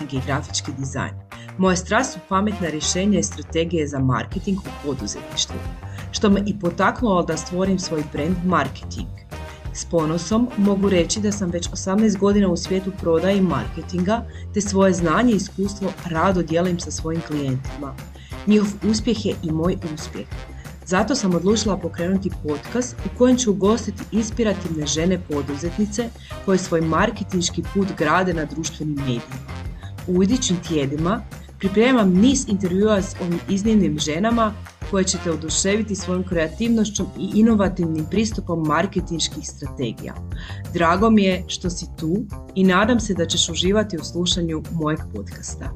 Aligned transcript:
i 0.00 0.20
grafički 0.26 0.72
dizajn. 0.78 1.14
Moja 1.58 1.76
strast 1.76 2.12
su 2.12 2.18
pametna 2.28 2.68
rješenja 2.68 3.18
i 3.18 3.22
strategije 3.22 3.88
za 3.88 3.98
marketing 3.98 4.58
u 4.58 4.86
poduzetništvu, 4.86 5.56
što 6.12 6.30
me 6.30 6.42
i 6.46 6.58
potaknulo 6.58 7.22
da 7.22 7.36
stvorim 7.36 7.78
svoj 7.78 8.04
brand 8.12 8.36
marketing. 8.44 9.08
S 9.74 9.84
ponosom 9.84 10.48
mogu 10.56 10.88
reći 10.88 11.20
da 11.20 11.32
sam 11.32 11.50
već 11.50 11.68
18 11.68 12.18
godina 12.18 12.48
u 12.48 12.56
svijetu 12.56 12.92
prodaje 13.00 13.38
i 13.38 13.42
marketinga, 13.42 14.24
te 14.54 14.60
svoje 14.60 14.92
znanje 14.92 15.32
i 15.32 15.36
iskustvo 15.36 15.92
rado 16.10 16.42
dijelim 16.42 16.80
sa 16.80 16.90
svojim 16.90 17.20
klijentima. 17.20 17.94
Njihov 18.46 18.68
uspjeh 18.90 19.26
je 19.26 19.34
i 19.42 19.52
moj 19.52 19.76
uspjeh. 19.94 20.26
Zato 20.86 21.14
sam 21.14 21.34
odlučila 21.34 21.76
pokrenuti 21.76 22.30
podcast 22.42 22.96
u 23.06 23.18
kojem 23.18 23.36
ću 23.36 23.50
ugostiti 23.50 24.02
inspirativne 24.12 24.86
žene 24.86 25.18
poduzetnice 25.30 26.08
koje 26.44 26.58
svoj 26.58 26.80
marketinški 26.80 27.62
put 27.74 27.88
grade 27.98 28.34
na 28.34 28.44
društvenim 28.44 28.94
medijima. 28.94 29.71
U 30.08 30.22
idućim 30.22 30.56
tjedima 30.68 31.20
pripremam 31.58 32.12
niz 32.12 32.48
intervjua 32.48 33.02
s 33.02 33.16
ovim 33.20 33.40
iznimnim 33.48 33.98
ženama 33.98 34.52
koje 34.90 35.04
ćete 35.04 35.30
oduševiti 35.30 35.94
svojom 35.94 36.24
kreativnošću 36.28 37.02
i 37.18 37.30
inovativnim 37.34 38.06
pristupom 38.10 38.64
marketinških 38.66 39.48
strategija. 39.48 40.14
Drago 40.74 41.10
mi 41.10 41.22
je 41.22 41.44
što 41.48 41.70
si 41.70 41.86
tu 42.00 42.16
i 42.54 42.64
nadam 42.64 43.00
se 43.00 43.14
da 43.14 43.26
ćeš 43.26 43.48
uživati 43.48 43.96
u 43.96 44.04
slušanju 44.04 44.62
mojeg 44.72 45.00
podcasta. 45.14 45.70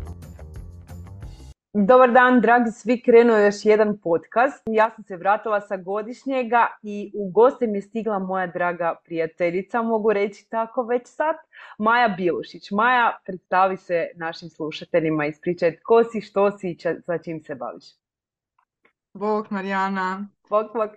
Dobar 1.79 2.12
dan, 2.12 2.41
dragi 2.41 2.70
svi, 2.70 3.03
krenuo 3.03 3.37
još 3.37 3.65
jedan 3.65 3.98
podcast. 4.03 4.62
Ja 4.67 4.91
sam 4.95 5.05
se 5.05 5.17
vratila 5.17 5.61
sa 5.61 5.77
godišnjega 5.77 6.67
i 6.83 7.12
u 7.15 7.31
goste 7.31 7.67
mi 7.67 7.79
je 7.79 7.83
stigla 7.83 8.19
moja 8.19 8.47
draga 8.47 8.95
prijateljica, 9.05 9.83
mogu 9.83 10.12
reći 10.12 10.47
tako 10.51 10.83
već 10.83 11.03
sad, 11.05 11.37
Maja 11.79 12.09
Bilušić. 12.09 12.71
Maja, 12.71 13.19
predstavi 13.27 13.77
se 13.77 14.07
našim 14.15 14.48
slušateljima, 14.48 15.27
ispričaj 15.27 15.80
tko 15.80 16.05
si, 16.05 16.21
što 16.21 16.59
si 16.59 16.71
i 16.71 16.79
za 17.07 17.19
čim 17.19 17.43
se 17.43 17.55
baviš. 17.55 17.84
Bog, 19.12 19.47
Marijana. 19.50 20.28
Bog, 20.50 20.67
bog. 20.75 20.91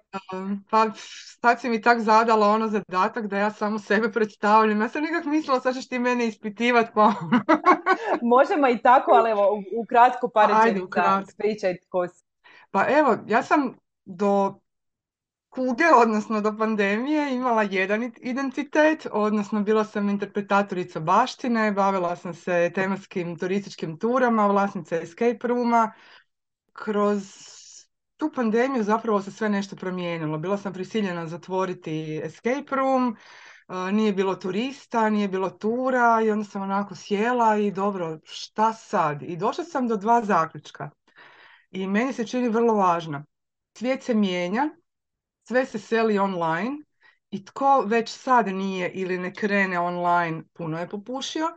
Pa 0.69 0.85
sad 1.41 1.61
si 1.61 1.69
mi 1.69 1.81
tak 1.81 1.99
zadala 1.99 2.47
ono 2.47 2.67
zadatak 2.67 3.27
da 3.27 3.37
ja 3.37 3.51
samo 3.51 3.79
sebe 3.79 4.11
predstavljam. 4.11 4.81
Ja 4.81 4.89
sam 4.89 5.03
nikak 5.03 5.25
mislila 5.25 5.59
sad 5.59 5.75
ćeš 5.75 5.87
ti 5.87 5.99
mene 5.99 6.27
ispitivat 6.27 6.87
pa... 6.93 7.13
Možemo 8.21 8.67
i 8.67 8.77
tako, 8.77 9.11
ali 9.11 9.31
evo, 9.31 9.63
u 9.77 9.85
kratko 9.85 10.29
par 10.29 10.49
rečenica, 10.49 11.23
ispričaj 11.27 11.77
tko 11.87 12.07
si. 12.07 12.25
Pa 12.71 12.85
evo, 12.89 13.17
ja 13.27 13.43
sam 13.43 13.75
do 14.05 14.59
kuge, 15.49 15.85
odnosno 16.01 16.41
do 16.41 16.57
pandemije, 16.57 17.35
imala 17.35 17.63
jedan 17.63 18.11
identitet, 18.21 19.07
odnosno 19.11 19.63
bila 19.63 19.83
sam 19.85 20.09
interpretatorica 20.09 20.99
baštine, 20.99 21.71
bavila 21.71 22.15
sam 22.15 22.33
se 22.33 22.71
tematskim 22.75 23.37
turističkim 23.37 23.97
turama, 23.99 24.47
vlasnica 24.47 24.95
escape 24.95 25.47
rooma. 25.47 25.91
Kroz 26.73 27.23
tu 28.17 28.31
pandemiju 28.35 28.83
zapravo 28.83 29.21
se 29.21 29.31
sve 29.31 29.49
nešto 29.49 29.75
promijenilo. 29.75 30.37
Bila 30.37 30.57
sam 30.57 30.73
prisiljena 30.73 31.27
zatvoriti 31.27 32.21
escape 32.23 32.75
room, 32.75 33.17
nije 33.91 34.13
bilo 34.13 34.35
turista, 34.35 35.09
nije 35.09 35.27
bilo 35.27 35.49
tura 35.49 36.21
i 36.25 36.31
onda 36.31 36.45
sam 36.45 36.61
onako 36.61 36.95
sjela 36.95 37.57
i 37.57 37.71
dobro, 37.71 38.19
šta 38.23 38.73
sad? 38.73 39.21
I 39.21 39.37
došla 39.37 39.63
sam 39.63 39.87
do 39.87 39.95
dva 39.95 40.21
zaključka. 40.21 40.89
I 41.71 41.87
meni 41.87 42.13
se 42.13 42.27
čini 42.27 42.49
vrlo 42.49 42.73
važno. 42.73 43.23
Svijet 43.77 44.03
se 44.03 44.13
mijenja, 44.13 44.69
sve 45.49 45.65
se 45.65 45.79
seli 45.79 46.19
online 46.19 46.77
i 47.31 47.45
tko 47.45 47.81
već 47.81 48.09
sad 48.09 48.47
nije 48.47 48.91
ili 48.91 49.17
ne 49.17 49.33
krene 49.33 49.79
online, 49.79 50.43
puno 50.53 50.79
je 50.79 50.89
popušio. 50.89 51.47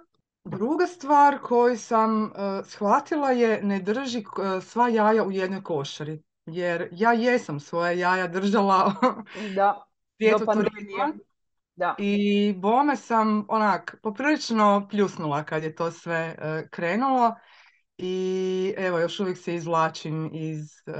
Druga 0.44 0.86
stvar 0.86 1.38
koju 1.38 1.78
sam 1.78 2.22
uh, 2.22 2.30
shvatila 2.64 3.30
je 3.30 3.62
ne 3.62 3.78
drži 3.78 4.24
sva 4.62 4.88
jaja 4.88 5.24
u 5.24 5.30
jednoj 5.30 5.62
košari 5.62 6.22
jer 6.46 6.88
ja 6.92 7.12
jesam 7.12 7.60
svoje 7.60 7.98
jaja 7.98 8.26
držala 8.26 8.94
da, 9.56 9.84
do 10.38 10.38
Da. 11.74 11.94
I 11.98 12.54
bome 12.56 12.96
sam 12.96 13.46
onak 13.48 13.96
poprilično 14.02 14.88
pljusnula 14.90 15.44
kad 15.44 15.62
je 15.62 15.74
to 15.74 15.90
sve 15.90 16.36
uh, 16.38 16.68
krenulo 16.70 17.34
i 18.04 18.74
evo 18.76 18.98
još 18.98 19.20
uvijek 19.20 19.38
se 19.38 19.54
izvlačim 19.54 20.30
iz 20.32 20.60
uh, 20.86 20.94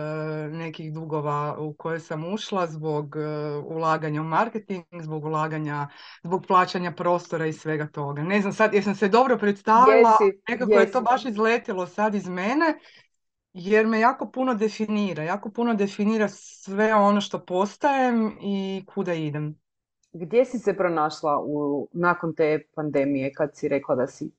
nekih 0.52 0.92
dugova 0.92 1.56
u 1.58 1.74
koje 1.74 2.00
sam 2.00 2.34
ušla 2.34 2.66
zbog 2.66 3.16
uh, 3.16 3.76
ulaganja 3.76 4.20
u 4.20 4.24
marketing, 4.24 4.84
zbog 5.00 5.24
ulaganja, 5.24 5.88
zbog 6.22 6.44
plaćanja 6.46 6.92
prostora 6.92 7.46
i 7.46 7.52
svega 7.52 7.86
toga. 7.86 8.22
Ne 8.22 8.40
znam 8.40 8.52
sad 8.52 8.74
jesam 8.74 8.94
se 8.94 9.08
dobro 9.08 9.38
predstavila, 9.38 10.16
jesi, 10.20 10.40
nekako 10.48 10.72
je 10.72 10.90
to 10.90 11.00
baš 11.00 11.24
izletilo 11.24 11.86
sad 11.86 12.14
iz 12.14 12.28
mene 12.28 12.78
jer 13.52 13.86
me 13.86 14.00
jako 14.00 14.30
puno 14.30 14.54
definira, 14.54 15.22
jako 15.22 15.50
puno 15.50 15.74
definira 15.74 16.28
sve 16.28 16.94
ono 16.94 17.20
što 17.20 17.44
postajem 17.44 18.38
i 18.40 18.84
kuda 18.94 19.14
idem. 19.14 19.58
Gdje 20.12 20.44
si 20.44 20.58
se 20.58 20.76
pronašla 20.76 21.40
u, 21.46 21.88
nakon 21.92 22.34
te 22.34 22.62
pandemije 22.74 23.32
kad 23.32 23.50
si 23.56 23.68
rekla 23.68 23.94
da 23.94 24.06
si 24.06 24.30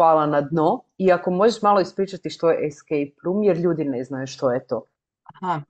pala 0.00 0.26
na 0.26 0.40
dno? 0.40 0.80
I 0.98 1.12
ako 1.12 1.30
možeš 1.30 1.62
malo 1.62 1.80
ispričati 1.80 2.30
što 2.30 2.50
je 2.50 2.66
escape 2.66 3.20
room, 3.24 3.42
jer 3.42 3.56
ljudi 3.56 3.84
ne 3.84 4.04
znaju 4.04 4.26
što 4.26 4.50
je 4.50 4.66
to. 4.66 4.84
Aha. 5.24 5.60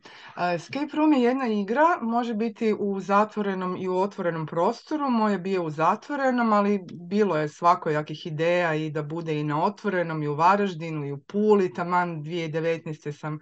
Escape 0.55 0.97
room 0.97 1.13
je 1.13 1.23
jedna 1.23 1.47
igra, 1.47 1.99
može 2.03 2.35
biti 2.35 2.75
u 2.79 3.01
zatvorenom 3.01 3.77
i 3.77 3.89
u 3.89 3.97
otvorenom 3.97 4.47
prostoru. 4.47 5.11
Moje 5.11 5.35
je 5.35 5.39
bio 5.39 5.65
u 5.65 5.71
zatvorenom, 5.71 6.53
ali 6.53 6.87
bilo 6.93 7.37
je 7.37 7.49
svakojakih 7.49 8.27
ideja 8.27 8.75
i 8.75 8.91
da 8.91 9.03
bude 9.03 9.41
i 9.41 9.45
na 9.45 9.65
otvorenom 9.65 10.23
i 10.23 10.29
u 10.29 10.35
Varaždinu 10.35 11.07
i 11.07 11.13
u 11.13 11.19
Puli. 11.19 11.75
Taman 11.75 12.23
2019. 12.23 13.13
sam 13.13 13.39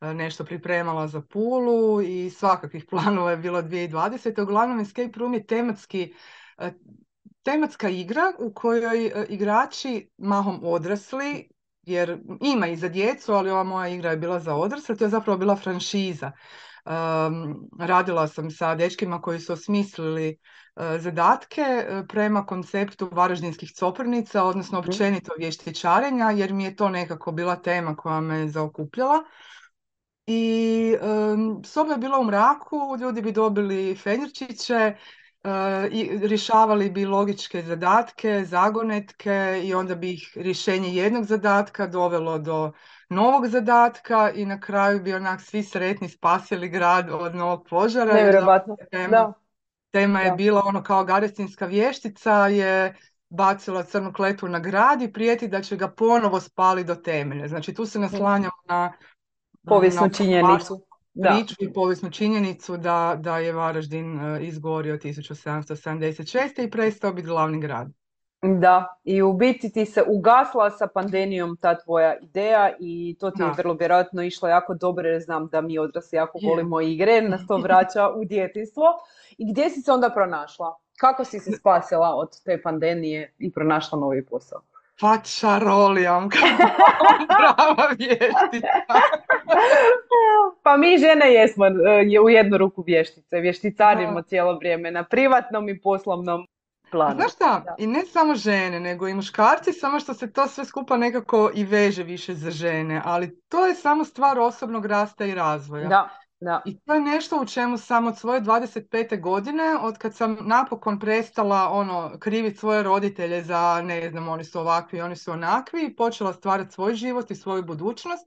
nešto 0.00 0.44
pripremala 0.44 1.06
za 1.08 1.20
Pulu 1.20 2.02
i 2.02 2.30
svakakvih 2.30 2.84
planova 2.90 3.30
je 3.30 3.36
bilo 3.36 3.62
2020. 3.62 4.42
Uglavnom 4.42 4.80
Escape 4.80 5.18
room 5.18 5.34
je 5.34 5.46
tematski 5.46 6.14
tematska 7.44 7.88
igra 7.88 8.32
u 8.38 8.52
kojoj 8.52 9.26
igrači 9.28 10.10
mahom 10.18 10.60
odrasli 10.64 11.48
jer 11.82 12.18
ima 12.40 12.66
i 12.66 12.76
za 12.76 12.88
djecu, 12.88 13.32
ali 13.32 13.50
ova 13.50 13.64
moja 13.64 13.88
igra 13.88 14.10
je 14.10 14.16
bila 14.16 14.40
za 14.40 14.54
odrasle, 14.54 14.96
to 14.96 15.04
je 15.04 15.10
zapravo 15.10 15.38
bila 15.38 15.56
franšiza. 15.56 16.32
radila 17.78 18.28
sam 18.28 18.50
sa 18.50 18.74
dečkima 18.74 19.20
koji 19.20 19.40
su 19.40 19.52
osmislili 19.52 20.38
uh, 20.76 20.82
zadatke 20.98 21.60
e, 21.62 22.02
prema 22.08 22.46
konceptu 22.46 23.08
varaždinskih 23.12 23.72
coprnica, 23.72 24.44
odnosno 24.44 24.80
mhm. 24.80 24.88
općenito 24.88 25.32
vještičarenja, 25.38 26.30
jer 26.30 26.52
mi 26.52 26.64
je 26.64 26.76
to 26.76 26.88
nekako 26.88 27.32
bila 27.32 27.56
tema 27.56 27.96
koja 27.96 28.20
me 28.20 28.48
zaokupljala. 28.48 29.24
I 30.26 30.96
um, 31.02 31.64
soba 31.64 31.92
je 31.92 31.98
bila 31.98 32.18
u 32.18 32.24
mraku, 32.24 32.76
ljudi 33.00 33.22
bi 33.22 33.32
dobili 33.32 33.96
fenjerčiće, 33.96 34.96
i 35.90 36.18
rješavali 36.22 36.90
bi 36.90 37.04
logičke 37.04 37.62
zadatke, 37.62 38.44
zagonetke 38.44 39.60
i 39.64 39.74
onda 39.74 39.94
bi 39.94 40.12
ih 40.12 40.32
rješenje 40.36 40.94
jednog 40.94 41.24
zadatka 41.24 41.86
dovelo 41.86 42.38
do 42.38 42.72
novog 43.08 43.46
zadatka 43.46 44.30
i 44.34 44.46
na 44.46 44.60
kraju 44.60 45.02
bi 45.02 45.14
onak 45.14 45.40
svi 45.40 45.62
sretni 45.62 46.08
spasili 46.08 46.68
grad 46.68 47.10
od 47.10 47.34
novog 47.34 47.66
požara. 47.70 48.14
Nevjerojatno, 48.14 48.76
tema, 48.90 49.32
Tema 49.94 50.20
je 50.20 50.32
bila 50.32 50.62
ono 50.64 50.82
kao 50.82 51.04
garestinska 51.04 51.66
vještica 51.66 52.46
je 52.46 52.94
bacila 53.28 53.82
crnu 53.82 54.12
kletvu 54.12 54.48
na 54.48 54.58
grad 54.58 55.02
i 55.02 55.12
prijeti 55.12 55.48
da 55.48 55.62
će 55.62 55.76
ga 55.76 55.88
ponovo 55.88 56.40
spali 56.40 56.84
do 56.84 56.94
temelja. 56.94 57.48
Znači 57.48 57.74
tu 57.74 57.86
se 57.86 57.98
naslanjamo 57.98 58.56
na 58.68 58.92
povijesnu 59.66 60.10
činjenicu 60.10 60.86
priču 61.22 61.54
i 61.60 61.72
povijesnu 61.72 62.10
činjenicu 62.10 62.76
da, 62.76 63.16
da 63.20 63.38
je 63.38 63.52
Varaždin 63.52 64.20
e, 64.20 64.44
izgorio 64.44 64.98
1776. 64.98 66.66
i 66.66 66.70
prestao 66.70 67.12
biti 67.12 67.28
glavni 67.28 67.60
grad. 67.60 67.88
Da, 68.42 68.98
i 69.04 69.22
u 69.22 69.32
biti 69.32 69.72
ti 69.72 69.86
se 69.86 70.02
ugasla 70.08 70.70
sa 70.70 70.86
pandemijom 70.86 71.56
ta 71.56 71.78
tvoja 71.78 72.16
ideja 72.20 72.72
i 72.80 73.16
to 73.20 73.30
ti 73.30 73.42
je 73.42 73.52
vrlo 73.56 73.74
vjerojatno 73.74 74.22
išlo 74.22 74.48
jako 74.48 74.74
dobro 74.74 75.08
jer 75.08 75.22
znam 75.22 75.46
da 75.46 75.60
mi 75.60 75.78
odrasli 75.78 76.16
jako 76.16 76.38
volimo 76.42 76.80
igre, 76.80 77.22
nas 77.22 77.46
to 77.46 77.56
vraća 77.56 78.08
u 78.08 78.24
djetinstvo. 78.24 78.84
I 79.38 79.52
gdje 79.52 79.70
si 79.70 79.80
se 79.80 79.92
onda 79.92 80.10
pronašla? 80.10 80.76
Kako 80.98 81.24
si 81.24 81.38
se 81.38 81.52
spasila 81.52 82.14
od 82.14 82.42
te 82.44 82.62
pandemije 82.62 83.34
i 83.38 83.52
pronašla 83.52 83.98
novi 83.98 84.26
posao? 84.26 84.60
Pa 85.00 85.18
čarolijam, 85.18 86.28
prava 87.38 87.88
vještica. 87.98 88.68
pa 90.62 90.76
mi 90.76 90.98
žene 90.98 91.32
jesmo 91.32 91.66
e, 91.66 91.70
u 92.24 92.30
jednu 92.30 92.58
ruku 92.58 92.82
vještice, 92.86 93.40
vješticarimo 93.40 94.22
cijelo 94.22 94.58
vrijeme 94.58 94.90
na 94.90 95.04
privatnom 95.04 95.68
i 95.68 95.80
poslovnom 95.80 96.46
planu. 96.90 97.14
Znaš 97.14 97.32
šta, 97.32 97.74
i 97.78 97.86
ne 97.86 98.02
samo 98.02 98.34
žene, 98.34 98.80
nego 98.80 99.08
i 99.08 99.14
muškarci, 99.14 99.72
samo 99.72 100.00
što 100.00 100.14
se 100.14 100.32
to 100.32 100.46
sve 100.46 100.64
skupa 100.64 100.96
nekako 100.96 101.50
i 101.54 101.64
veže 101.64 102.02
više 102.02 102.34
za 102.34 102.50
žene, 102.50 103.02
ali 103.04 103.40
to 103.48 103.66
je 103.66 103.74
samo 103.74 104.04
stvar 104.04 104.38
osobnog 104.38 104.86
rasta 104.86 105.24
i 105.24 105.34
razvoja. 105.34 105.88
Da. 105.88 106.08
Da. 106.44 106.62
I 106.64 106.78
to 106.80 106.94
je 106.94 107.00
nešto 107.00 107.40
u 107.40 107.46
čemu 107.46 107.78
sam 107.78 108.06
od 108.06 108.18
svoje 108.18 108.40
25. 108.40 109.20
godine, 109.20 109.76
od 109.80 109.98
kad 109.98 110.14
sam 110.14 110.36
napokon 110.40 110.98
prestala 111.00 111.68
ono 111.70 112.18
kriviti 112.18 112.58
svoje 112.58 112.82
roditelje 112.82 113.42
za 113.42 113.82
ne 113.84 114.10
znam, 114.10 114.28
oni 114.28 114.44
su 114.44 114.60
ovakvi, 114.60 115.00
oni 115.00 115.16
su 115.16 115.32
onakvi 115.32 115.84
i 115.84 115.96
počela 115.96 116.32
stvarati 116.32 116.74
svoj 116.74 116.94
život 116.94 117.30
i 117.30 117.34
svoju 117.34 117.62
budućnost. 117.62 118.26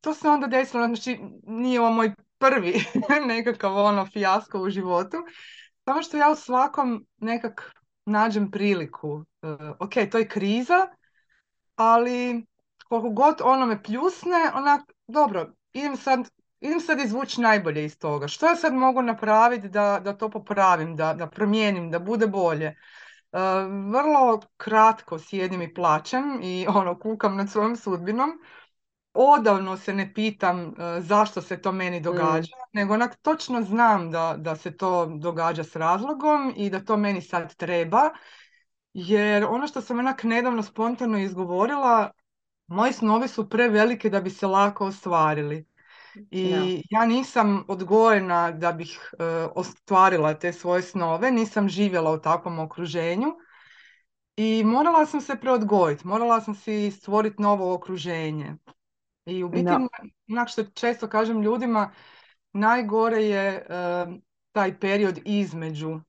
To 0.00 0.14
se 0.14 0.28
onda 0.28 0.46
desilo, 0.46 0.86
znači 0.86 1.18
nije 1.42 1.80
ovo 1.80 1.90
moj 1.90 2.14
prvi 2.38 2.84
nekakav 3.34 3.76
ono 3.76 4.06
fijasko 4.06 4.60
u 4.60 4.70
životu, 4.70 5.16
samo 5.84 6.02
što 6.02 6.16
ja 6.16 6.30
u 6.30 6.36
svakom 6.36 7.06
nekak 7.16 7.72
nađem 8.04 8.50
priliku. 8.50 9.10
Uh, 9.12 9.24
ok, 9.80 9.92
to 10.10 10.18
je 10.18 10.28
kriza, 10.28 10.88
ali 11.76 12.46
koliko 12.88 13.10
god 13.10 13.34
ono 13.44 13.66
me 13.66 13.82
pljusne, 13.82 14.50
onak, 14.54 14.80
dobro, 15.06 15.52
idem 15.72 15.96
sad 15.96 16.28
idem 16.60 16.80
sad 16.80 17.00
izvući 17.00 17.40
najbolje 17.40 17.84
iz 17.84 17.98
toga. 17.98 18.28
Što 18.28 18.46
ja 18.46 18.56
sad 18.56 18.74
mogu 18.74 19.02
napraviti 19.02 19.68
da, 19.68 20.00
da 20.04 20.16
to 20.16 20.30
popravim, 20.30 20.96
da, 20.96 21.14
da 21.14 21.26
promijenim, 21.26 21.90
da 21.90 21.98
bude 21.98 22.26
bolje? 22.26 22.66
E, 22.66 22.76
vrlo 23.92 24.40
kratko 24.56 25.18
sjedim 25.18 25.62
i 25.62 25.74
plaćem 25.74 26.40
i 26.42 26.66
ono 26.78 26.98
kukam 26.98 27.36
nad 27.36 27.50
svojom 27.50 27.76
sudbinom. 27.76 28.30
Odavno 29.14 29.76
se 29.76 29.94
ne 29.94 30.14
pitam 30.14 30.60
e, 30.60 31.00
zašto 31.00 31.42
se 31.42 31.60
to 31.60 31.72
meni 31.72 32.00
događa, 32.00 32.56
mm. 32.56 32.78
nego 32.78 32.94
onak 32.94 33.16
točno 33.16 33.62
znam 33.62 34.10
da, 34.10 34.34
da 34.38 34.56
se 34.56 34.76
to 34.76 35.06
događa 35.06 35.64
s 35.64 35.76
razlogom 35.76 36.52
i 36.56 36.70
da 36.70 36.84
to 36.84 36.96
meni 36.96 37.22
sad 37.22 37.54
treba. 37.56 38.10
Jer 38.92 39.44
ono 39.44 39.66
što 39.66 39.80
sam 39.80 39.98
onak 39.98 40.22
nedavno 40.22 40.62
spontano 40.62 41.18
izgovorila, 41.18 42.10
moji 42.66 42.92
snovi 42.92 43.28
su 43.28 43.48
prevelike 43.48 44.10
da 44.10 44.20
bi 44.20 44.30
se 44.30 44.46
lako 44.46 44.86
ostvarili. 44.86 45.67
I 46.30 46.82
ja 46.90 47.06
nisam 47.06 47.64
odgojena 47.68 48.50
da 48.50 48.72
bih 48.72 49.10
e, 49.18 49.24
ostvarila 49.54 50.34
te 50.34 50.52
svoje 50.52 50.82
snove, 50.82 51.30
nisam 51.30 51.68
živjela 51.68 52.12
u 52.12 52.20
takvom 52.20 52.58
okruženju 52.58 53.28
i 54.36 54.64
morala 54.64 55.06
sam 55.06 55.20
se 55.20 55.36
preodgojiti, 55.40 56.06
morala 56.06 56.40
sam 56.40 56.54
si 56.54 56.90
stvoriti 56.90 57.42
novo 57.42 57.74
okruženje. 57.74 58.56
I 59.26 59.44
u 59.44 59.48
biti, 59.48 59.70
onak 60.30 60.48
što 60.48 60.64
često 60.64 61.08
kažem 61.08 61.42
ljudima, 61.42 61.90
najgore 62.52 63.24
je 63.24 63.46
e, 63.46 63.64
taj 64.52 64.78
period 64.78 65.20
između, 65.24 66.00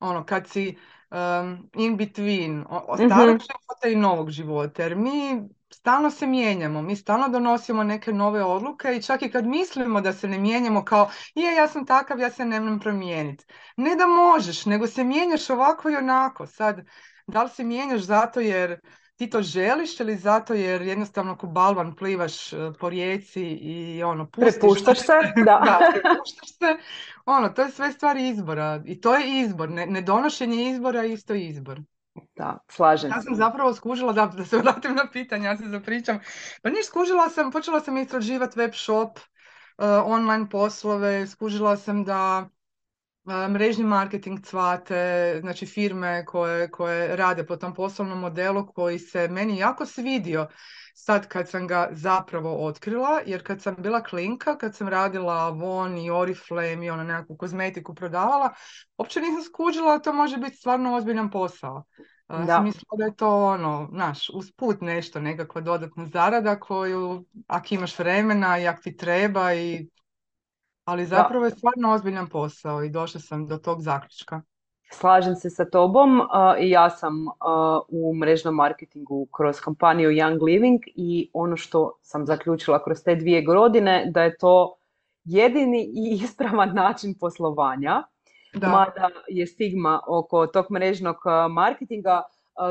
ono, 0.00 0.24
kad 0.24 0.48
si 0.48 0.76
um, 1.10 1.70
in 1.74 1.96
between, 1.96 2.64
o, 2.68 2.96
starog 2.96 3.36
mm 3.36 3.38
života 3.38 3.88
i 3.88 3.96
novog 3.96 4.30
života, 4.30 4.82
jer 4.82 4.96
mi 4.96 5.48
stalno 5.72 6.10
se 6.10 6.26
mijenjamo, 6.26 6.82
mi 6.82 6.96
stalno 6.96 7.28
donosimo 7.28 7.84
neke 7.84 8.12
nove 8.12 8.44
odluke 8.44 8.96
i 8.96 9.02
čak 9.02 9.22
i 9.22 9.30
kad 9.30 9.46
mislimo 9.46 10.00
da 10.00 10.12
se 10.12 10.28
ne 10.28 10.38
mijenjamo 10.38 10.84
kao 10.84 11.10
je, 11.34 11.54
ja 11.54 11.68
sam 11.68 11.86
takav, 11.86 12.20
ja 12.20 12.30
se 12.30 12.44
nemam 12.44 12.80
promijeniti. 12.80 13.44
Ne 13.76 13.96
da 13.96 14.06
možeš, 14.06 14.64
nego 14.66 14.86
se 14.86 15.04
mijenjaš 15.04 15.50
ovako 15.50 15.90
i 15.90 15.96
onako. 15.96 16.46
Sad, 16.46 16.80
da 17.26 17.42
li 17.42 17.50
se 17.50 17.64
mijenjaš 17.64 18.00
zato 18.00 18.40
jer 18.40 18.80
ti 19.16 19.30
to 19.30 19.42
želiš 19.42 20.00
ili 20.00 20.16
zato 20.16 20.54
jer 20.54 20.82
jednostavno 20.82 21.36
ko 21.36 21.46
balvan 21.46 21.94
plivaš 21.96 22.52
e, 22.52 22.56
po 22.80 22.88
rijeci 22.88 23.42
i 23.42 24.02
ono 24.02 24.30
pustiš 24.30 24.52
prepuštaš 24.60 24.98
se, 24.98 25.12
da. 25.46 25.62
da 25.64 25.78
prepuštaš 25.92 26.48
se. 26.48 26.76
Ono, 27.24 27.48
to 27.48 27.62
je 27.62 27.70
sve 27.70 27.92
stvari 27.92 28.28
izbora 28.28 28.82
i 28.84 29.00
to 29.00 29.16
je 29.16 29.40
izbor, 29.40 29.70
ne, 29.70 29.86
ne 29.86 30.02
donošenje 30.02 30.70
izbora 30.70 31.02
je 31.02 31.12
isto 31.12 31.34
izbor. 31.34 31.80
Da, 32.36 32.58
slažem 32.68 33.10
Ja 33.10 33.22
sam 33.22 33.34
zapravo 33.34 33.74
skužila, 33.74 34.12
da, 34.12 34.26
da 34.26 34.44
se 34.44 34.58
vratim 34.58 34.94
na 34.94 35.06
pitanje, 35.12 35.46
ja 35.46 35.56
se 35.56 35.68
zapričam. 35.68 36.20
Pa 36.62 36.70
niš, 36.70 36.86
skužila 36.86 37.28
sam, 37.30 37.50
počela 37.50 37.80
sam 37.80 37.96
istraživati 37.96 38.58
web 38.58 38.74
shop, 38.74 39.18
uh, 39.18 39.84
online 40.04 40.48
poslove, 40.50 41.26
skužila 41.26 41.76
sam 41.76 42.04
da 42.04 42.48
mrežni 43.48 43.84
marketing 43.84 44.40
cvate, 44.44 45.38
znači 45.40 45.66
firme 45.66 46.24
koje, 46.24 46.70
koje 46.70 47.16
rade 47.16 47.46
po 47.46 47.56
tom 47.56 47.74
poslovnom 47.74 48.20
modelu 48.20 48.66
koji 48.66 48.98
se 48.98 49.28
meni 49.28 49.58
jako 49.58 49.86
svidio 49.86 50.48
sad 50.94 51.28
kad 51.28 51.48
sam 51.48 51.66
ga 51.66 51.88
zapravo 51.92 52.66
otkrila, 52.66 53.20
jer 53.26 53.46
kad 53.46 53.62
sam 53.62 53.74
bila 53.78 54.02
klinka, 54.02 54.58
kad 54.58 54.76
sam 54.76 54.88
radila 54.88 55.50
Von 55.50 55.98
i 55.98 56.10
Oriflame 56.10 56.86
i 56.86 56.90
ono 56.90 57.04
nekakvu 57.04 57.36
kozmetiku 57.36 57.94
prodavala, 57.94 58.54
uopće 58.98 59.20
nisam 59.20 59.42
skuđila 59.42 59.92
da 59.92 60.02
to 60.02 60.12
može 60.12 60.36
biti 60.36 60.56
stvarno 60.56 60.96
ozbiljan 60.96 61.30
posao. 61.30 61.84
Da. 62.28 62.60
Mislila 62.60 62.96
da 62.98 63.04
je 63.04 63.16
to 63.16 63.44
ono, 63.44 63.88
naš, 63.92 64.30
usput 64.34 64.80
nešto, 64.80 65.20
nekakva 65.20 65.60
dodatna 65.60 66.06
zarada 66.06 66.60
koju, 66.60 67.24
ako 67.46 67.66
imaš 67.70 67.98
vremena 67.98 68.58
i 68.58 68.66
ako 68.66 68.82
ti 68.82 68.96
treba, 68.96 69.54
i... 69.54 69.88
ali 70.86 71.04
zapravo 71.04 71.44
je 71.44 71.50
stvarno 71.50 71.92
ozbiljan 71.92 72.28
posao 72.28 72.82
i 72.82 72.90
došla 72.90 73.20
sam 73.20 73.46
do 73.46 73.56
tog 73.58 73.82
zaključka. 73.82 74.42
Slažem 74.92 75.34
se 75.34 75.50
sa 75.50 75.64
tobom 75.64 76.20
i 76.60 76.70
ja 76.70 76.90
sam 76.90 77.12
u 77.88 78.14
mrežnom 78.14 78.54
marketingu 78.54 79.26
kroz 79.36 79.60
kampaniju 79.60 80.10
Young 80.10 80.42
Living 80.42 80.80
i 80.86 81.30
ono 81.32 81.56
što 81.56 81.98
sam 82.02 82.26
zaključila 82.26 82.84
kroz 82.84 83.02
te 83.04 83.14
dvije 83.14 83.42
godine 83.42 84.10
da 84.10 84.22
je 84.22 84.36
to 84.36 84.76
jedini 85.24 85.82
i 85.82 86.14
ispravan 86.24 86.74
način 86.74 87.14
poslovanja. 87.20 88.02
Da. 88.54 88.68
Mada 88.68 89.08
je 89.28 89.46
stigma 89.46 90.00
oko 90.08 90.46
tog 90.46 90.66
mrežnog 90.70 91.16
marketinga. 91.50 92.22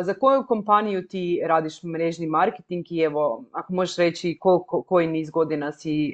Za 0.04 0.14
koju 0.14 0.46
kompaniju 0.48 1.08
ti 1.08 1.42
radiš 1.46 1.84
mrežni 1.84 2.28
marketing 2.28 2.92
i 2.92 3.00
evo, 3.00 3.44
ako 3.52 3.74
možeš 3.74 3.96
reći 3.98 4.40
koji 4.88 5.08
niz 5.08 5.30
godina 5.30 5.72
si 5.72 6.14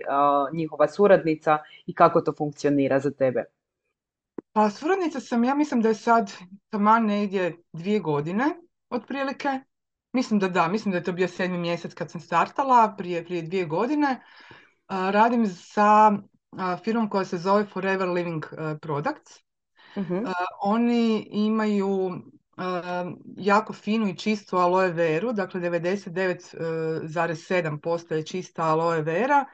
njihova 0.53 0.87
suradnica 0.87 1.57
i 1.85 1.93
kako 1.93 2.21
to 2.21 2.33
funkcionira 2.37 2.99
za 2.99 3.11
tebe? 3.11 3.43
Pa 4.53 4.69
suradnica 4.69 5.19
sam, 5.19 5.43
ja 5.43 5.55
mislim 5.55 5.81
da 5.81 5.89
je 5.89 5.95
sad 5.95 6.31
taman 6.69 7.05
negdje 7.05 7.57
dvije 7.73 7.99
godine 7.99 8.45
otprilike. 8.89 9.59
Mislim 10.13 10.39
da 10.39 10.47
da, 10.47 10.67
mislim 10.67 10.91
da 10.91 10.97
je 10.97 11.03
to 11.03 11.11
bio 11.11 11.27
sedmi 11.27 11.57
mjesec 11.57 11.93
kad 11.93 12.11
sam 12.11 12.21
startala, 12.21 12.95
prije, 12.97 13.25
prije 13.25 13.41
dvije 13.41 13.65
godine. 13.65 14.21
radim 14.89 15.47
sa 15.47 16.11
firmom 16.83 17.09
koja 17.09 17.25
se 17.25 17.37
zove 17.37 17.65
Forever 17.65 18.09
Living 18.09 18.45
Products. 18.81 19.39
uh 19.95 20.05
oni 20.61 21.27
imaju 21.31 22.21
jako 23.37 23.73
finu 23.73 24.07
i 24.07 24.17
čistu 24.17 24.57
aloe 24.57 24.91
veru, 24.91 25.33
dakle 25.33 25.61
99,7% 25.61 28.13
je 28.13 28.25
čista 28.25 28.63
aloe 28.63 29.01
vera, 29.01 29.45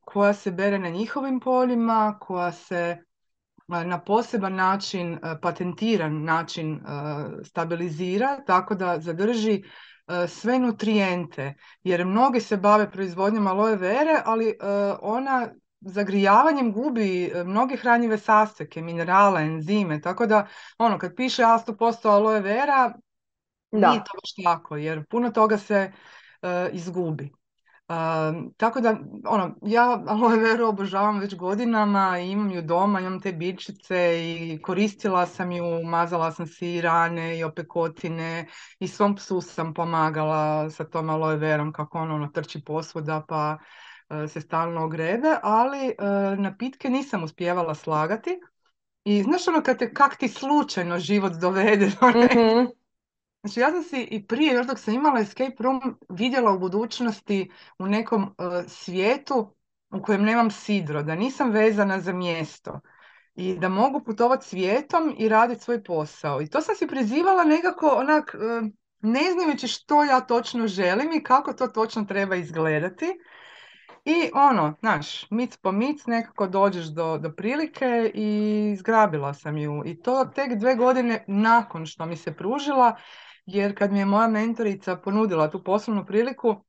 koja 0.00 0.34
se 0.34 0.50
bere 0.50 0.78
na 0.78 0.88
njihovim 0.88 1.40
poljima, 1.40 2.18
koja 2.20 2.52
se 2.52 2.96
na 3.68 4.00
poseban 4.00 4.54
način, 4.54 5.14
e, 5.14 5.18
patentiran 5.42 6.24
način 6.24 6.74
e, 6.74 6.78
stabilizira, 7.44 8.44
tako 8.46 8.74
da 8.74 9.00
zadrži 9.00 9.62
e, 10.08 10.28
sve 10.28 10.58
nutrijente, 10.58 11.54
jer 11.82 12.04
mnogi 12.04 12.40
se 12.40 12.56
bave 12.56 12.90
proizvodnjom 12.90 13.46
aloe 13.46 13.76
vere, 13.76 14.22
ali 14.24 14.54
ona 15.00 15.48
zagrijavanjem 15.86 16.72
gubi 16.72 17.32
mnoge 17.44 17.76
hranjive 17.76 18.18
sastojke, 18.18 18.82
minerale, 18.82 19.42
enzime, 19.42 20.00
tako 20.00 20.26
da 20.26 20.46
ono 20.78 20.98
kad 20.98 21.16
piše 21.16 21.42
a 21.42 21.58
100% 21.66 22.08
aloe 22.08 22.40
vera, 22.40 22.92
da. 23.72 23.88
nije 23.88 24.00
to 24.04 24.10
baš 24.14 24.44
tako, 24.44 24.76
jer 24.76 25.04
puno 25.10 25.30
toga 25.30 25.58
se 25.58 25.92
izgubi 26.72 27.30
tako 28.56 28.80
da, 28.80 28.96
ono, 29.26 29.56
ja 29.62 30.02
aloe 30.06 30.36
veru 30.36 30.66
obožavam 30.66 31.18
već 31.18 31.36
godinama, 31.36 32.18
imam 32.18 32.50
ju 32.50 32.62
doma, 32.62 33.00
imam 33.00 33.20
te 33.20 33.32
bičice 33.32 33.96
i 34.22 34.58
koristila 34.62 35.26
sam 35.26 35.52
ju, 35.52 35.64
mazala 35.84 36.32
sam 36.32 36.46
si 36.46 36.74
i 36.74 36.80
rane 36.80 37.38
i 37.38 37.44
opekotine 37.44 38.46
i 38.78 38.88
svom 38.88 39.14
psu 39.16 39.40
sam 39.40 39.74
pomagala 39.74 40.70
sa 40.70 40.84
tom 40.84 41.10
aloe 41.10 41.36
verom 41.36 41.72
kako 41.72 41.98
ono, 41.98 42.14
ono 42.14 42.28
trči 42.28 42.64
posvuda 42.64 43.22
pa 43.28 43.58
e, 43.58 43.95
se 44.28 44.40
stalno 44.40 44.84
ogrebe, 44.84 45.36
ali 45.42 45.86
e, 45.88 45.94
napitke 46.36 46.90
nisam 46.90 47.24
uspijevala 47.24 47.74
slagati. 47.74 48.40
I 49.04 49.22
znaš 49.22 49.48
ono 49.48 49.62
kad 49.62 49.78
te, 49.78 49.94
kak 49.94 50.16
ti 50.16 50.28
slučajno 50.28 50.98
život 50.98 51.32
dovede 51.32 51.92
do 52.00 52.06
mm 52.08 52.66
Znači 53.46 53.60
ja 53.60 53.70
sam 53.70 53.82
si 53.82 54.02
i 54.10 54.26
prije, 54.26 54.54
još 54.54 54.66
dok 54.66 54.78
sam 54.78 54.94
imala 54.94 55.20
escape 55.20 55.54
room, 55.58 55.98
vidjela 56.08 56.52
u 56.52 56.58
budućnosti 56.58 57.50
u 57.78 57.86
nekom 57.86 58.22
uh, 58.22 58.28
svijetu 58.68 59.54
u 59.90 60.02
kojem 60.02 60.22
nemam 60.22 60.50
sidro, 60.50 61.02
da 61.02 61.14
nisam 61.14 61.50
vezana 61.50 62.00
za 62.00 62.12
mjesto 62.12 62.80
i 63.34 63.58
da 63.58 63.68
mogu 63.68 64.04
putovati 64.04 64.46
svijetom 64.46 65.14
i 65.18 65.28
raditi 65.28 65.62
svoj 65.62 65.84
posao. 65.84 66.42
I 66.42 66.46
to 66.46 66.60
sam 66.60 66.74
si 66.74 66.86
prizivala 66.86 67.44
nekako 67.44 67.88
onak, 67.88 68.34
uh, 68.34 68.68
ne 69.00 69.22
znajući 69.32 69.68
što 69.68 70.04
ja 70.04 70.20
točno 70.20 70.66
želim 70.66 71.12
i 71.12 71.22
kako 71.22 71.52
to 71.52 71.66
točno 71.66 72.04
treba 72.04 72.36
izgledati. 72.36 73.06
I 74.06 74.30
ono, 74.34 74.74
znaš, 74.80 75.30
mic 75.30 75.56
po 75.56 75.72
mic 75.72 76.06
nekako 76.06 76.46
dođeš 76.46 76.86
do, 76.86 77.18
do 77.18 77.32
prilike 77.32 78.10
i 78.14 78.76
zgrabila 78.78 79.34
sam 79.34 79.58
ju. 79.58 79.82
I 79.86 80.02
to 80.02 80.24
tek 80.34 80.54
dve 80.54 80.74
godine 80.74 81.24
nakon 81.26 81.86
što 81.86 82.06
mi 82.06 82.16
se 82.16 82.34
pružila 82.34 82.96
jer 83.46 83.78
kad 83.78 83.92
mi 83.92 83.98
je 83.98 84.04
moja 84.04 84.28
mentorica 84.28 84.96
ponudila 84.96 85.50
tu 85.50 85.64
poslovnu 85.64 86.06
priliku, 86.06 86.64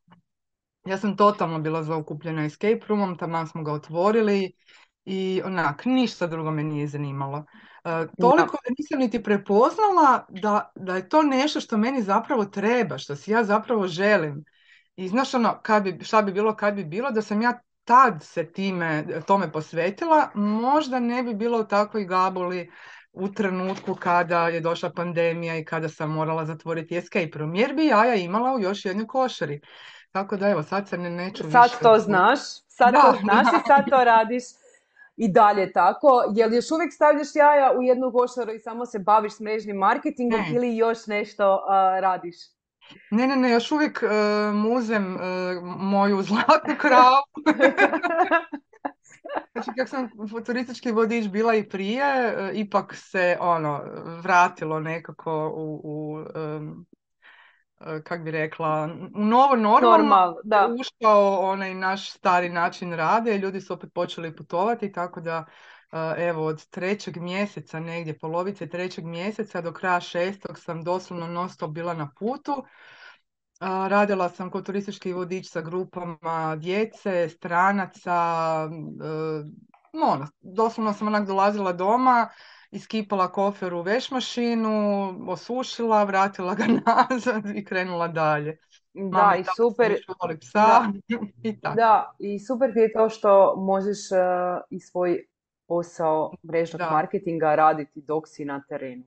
ja 0.86 0.98
sam 0.98 1.18
totalno 1.18 1.60
bila 1.60 1.84
zaokupljena 1.84 2.46
escape 2.46 2.80
roomom, 2.88 3.18
taman 3.18 3.48
smo 3.48 3.64
ga 3.64 3.74
otvorili 3.74 4.52
i 5.06 5.42
onak, 5.46 5.86
ništa 5.86 6.28
drugo 6.28 6.52
me 6.52 6.64
nije 6.64 6.88
zanimalo. 6.88 7.46
E, 7.84 8.08
toliko 8.20 8.58
da 8.64 8.74
nisam 8.78 9.00
niti 9.00 9.24
prepoznala 9.24 10.26
da, 10.30 10.72
da 10.76 10.96
je 10.96 11.10
to 11.10 11.24
nešto 11.24 11.62
što 11.62 11.78
meni 11.78 12.02
zapravo 12.02 12.46
treba, 12.46 12.98
što 12.98 13.16
si 13.16 13.32
ja 13.32 13.44
zapravo 13.44 13.88
želim. 13.88 14.44
I 14.98 15.08
znaš 15.08 15.34
ono, 15.34 15.60
kad 15.62 15.84
bi, 15.84 16.04
šta 16.04 16.22
bi 16.22 16.32
bilo 16.32 16.56
kad 16.56 16.74
bi 16.74 16.84
bilo, 16.84 17.12
da 17.12 17.22
sam 17.22 17.42
ja 17.42 17.60
tad 17.84 18.24
se 18.24 18.52
time, 18.52 19.06
tome 19.28 19.52
posvetila, 19.52 20.30
možda 20.36 21.00
ne 21.00 21.24
bi 21.24 21.34
bilo 21.34 21.60
u 21.60 21.64
takvoj 21.64 22.06
gabuli 22.06 22.72
u 23.14 23.28
trenutku 23.34 23.96
kada 23.96 24.48
je 24.48 24.60
došla 24.60 24.92
pandemija 24.96 25.58
i 25.58 25.66
kada 25.66 25.90
sam 25.90 26.12
morala 26.12 26.46
zatvoriti 26.46 26.98
escape 26.98 27.32
room, 27.34 27.56
jer 27.56 27.76
bi 27.76 27.86
jaja 27.86 28.16
imala 28.16 28.56
u 28.56 28.60
još 28.60 28.86
jednoj 28.86 29.08
košari. 29.08 29.62
Tako 30.12 30.38
da 30.38 30.50
evo, 30.50 30.64
sad 30.64 30.90
se 30.90 30.98
ne 30.98 31.10
neću 31.10 31.52
Sad 31.52 31.80
to 31.82 31.98
znaš, 32.00 32.40
sad 32.68 32.94
to 32.94 33.18
znaš 33.22 33.48
i 33.48 33.68
sad 33.68 33.90
to 33.90 34.04
radiš 34.04 34.44
i 35.16 35.32
dalje 35.32 35.72
tako. 35.72 36.24
Jel 36.36 36.54
još 36.54 36.72
uvijek 36.72 36.94
stavljaš 36.94 37.28
jaja 37.36 37.72
u 37.80 37.84
jednu 37.84 38.12
košaru 38.12 38.52
i 38.52 38.60
samo 38.60 38.86
se 38.86 39.00
baviš 39.00 39.34
s 39.34 39.40
mrežnim 39.40 39.78
marketingom 39.78 40.42
ili 40.54 40.78
još 40.78 41.08
nešto 41.08 41.64
radiš? 42.02 42.57
Ne, 43.12 43.28
ne, 43.28 43.36
ne, 43.36 43.52
još 43.52 43.72
uvijek 43.72 44.04
uh, 44.04 44.56
muzem 44.56 45.16
uh, 45.16 45.22
moju 45.78 46.22
zlatnu 46.28 46.76
kravu. 46.80 47.24
znači, 49.52 49.70
kako 49.78 49.90
sam 49.90 50.10
turistički 50.46 50.92
vodič 50.92 51.28
bila 51.28 51.56
i 51.56 51.70
prije, 51.70 52.28
uh, 52.28 52.50
ipak 52.54 52.96
se 52.96 53.38
ono 53.40 53.82
vratilo 54.24 54.80
nekako 54.80 55.54
u, 55.56 55.82
u 55.84 56.24
kak 58.04 58.24
bi 58.24 58.32
rekla, 58.32 58.90
u 59.16 59.26
novo 59.26 59.56
normalno 59.56 59.98
Normal, 59.98 60.36
da. 60.44 60.70
ušao 60.80 61.40
onaj 61.40 61.74
naš 61.74 62.12
stari 62.12 62.50
način 62.50 62.94
rade 62.94 63.38
ljudi 63.38 63.62
su 63.62 63.74
opet 63.74 63.94
počeli 63.94 64.36
putovati, 64.36 64.92
tako 64.92 65.22
da 65.22 65.46
evo 66.18 66.46
od 66.46 66.70
trećeg 66.70 67.18
mjeseca, 67.18 67.80
negdje 67.80 68.20
polovice 68.20 68.70
trećeg 68.70 69.06
mjeseca 69.06 69.62
do 69.62 69.74
kraja 69.74 70.00
šestog 70.00 70.60
sam 70.60 70.84
doslovno 70.84 71.28
non 71.28 71.50
stop 71.50 71.72
bila 71.72 71.94
na 71.94 72.12
putu. 72.20 72.66
Radila 73.60 74.30
sam 74.30 74.52
kao 74.52 74.62
turistički 74.62 75.14
vodič 75.14 75.50
sa 75.50 75.62
grupama 75.62 76.56
djece, 76.56 77.30
stranaca, 77.30 78.14
e, 79.04 79.44
ono, 79.94 80.28
doslovno 80.42 80.94
sam 80.94 81.08
onak 81.08 81.28
dolazila 81.28 81.74
doma, 81.74 82.30
iskipala 82.72 83.32
kofer 83.32 83.74
u 83.74 83.82
veš 83.82 84.12
mašinu, 84.12 85.08
osušila, 85.28 86.04
vratila 86.04 86.56
ga 86.56 86.66
nazad 86.86 87.56
i 87.56 87.66
krenula 87.66 88.08
dalje. 88.08 88.58
Da, 88.94 89.36
i 89.40 89.44
super. 89.58 89.96
Psa, 90.40 90.60
da. 90.60 90.92
i 91.44 91.60
Da, 91.62 92.16
i 92.20 92.40
super 92.40 92.74
ti 92.74 92.80
je 92.80 92.94
to 92.94 93.10
što 93.10 93.56
možeš 93.56 93.98
uh, 94.12 94.62
i 94.70 94.80
svoj 94.80 95.28
posao 95.68 96.34
mrežnog 96.44 96.82
marketinga 96.92 97.56
raditi 97.56 98.02
dok 98.02 98.28
si 98.28 98.46
na 98.46 98.64
terenu. 98.70 99.04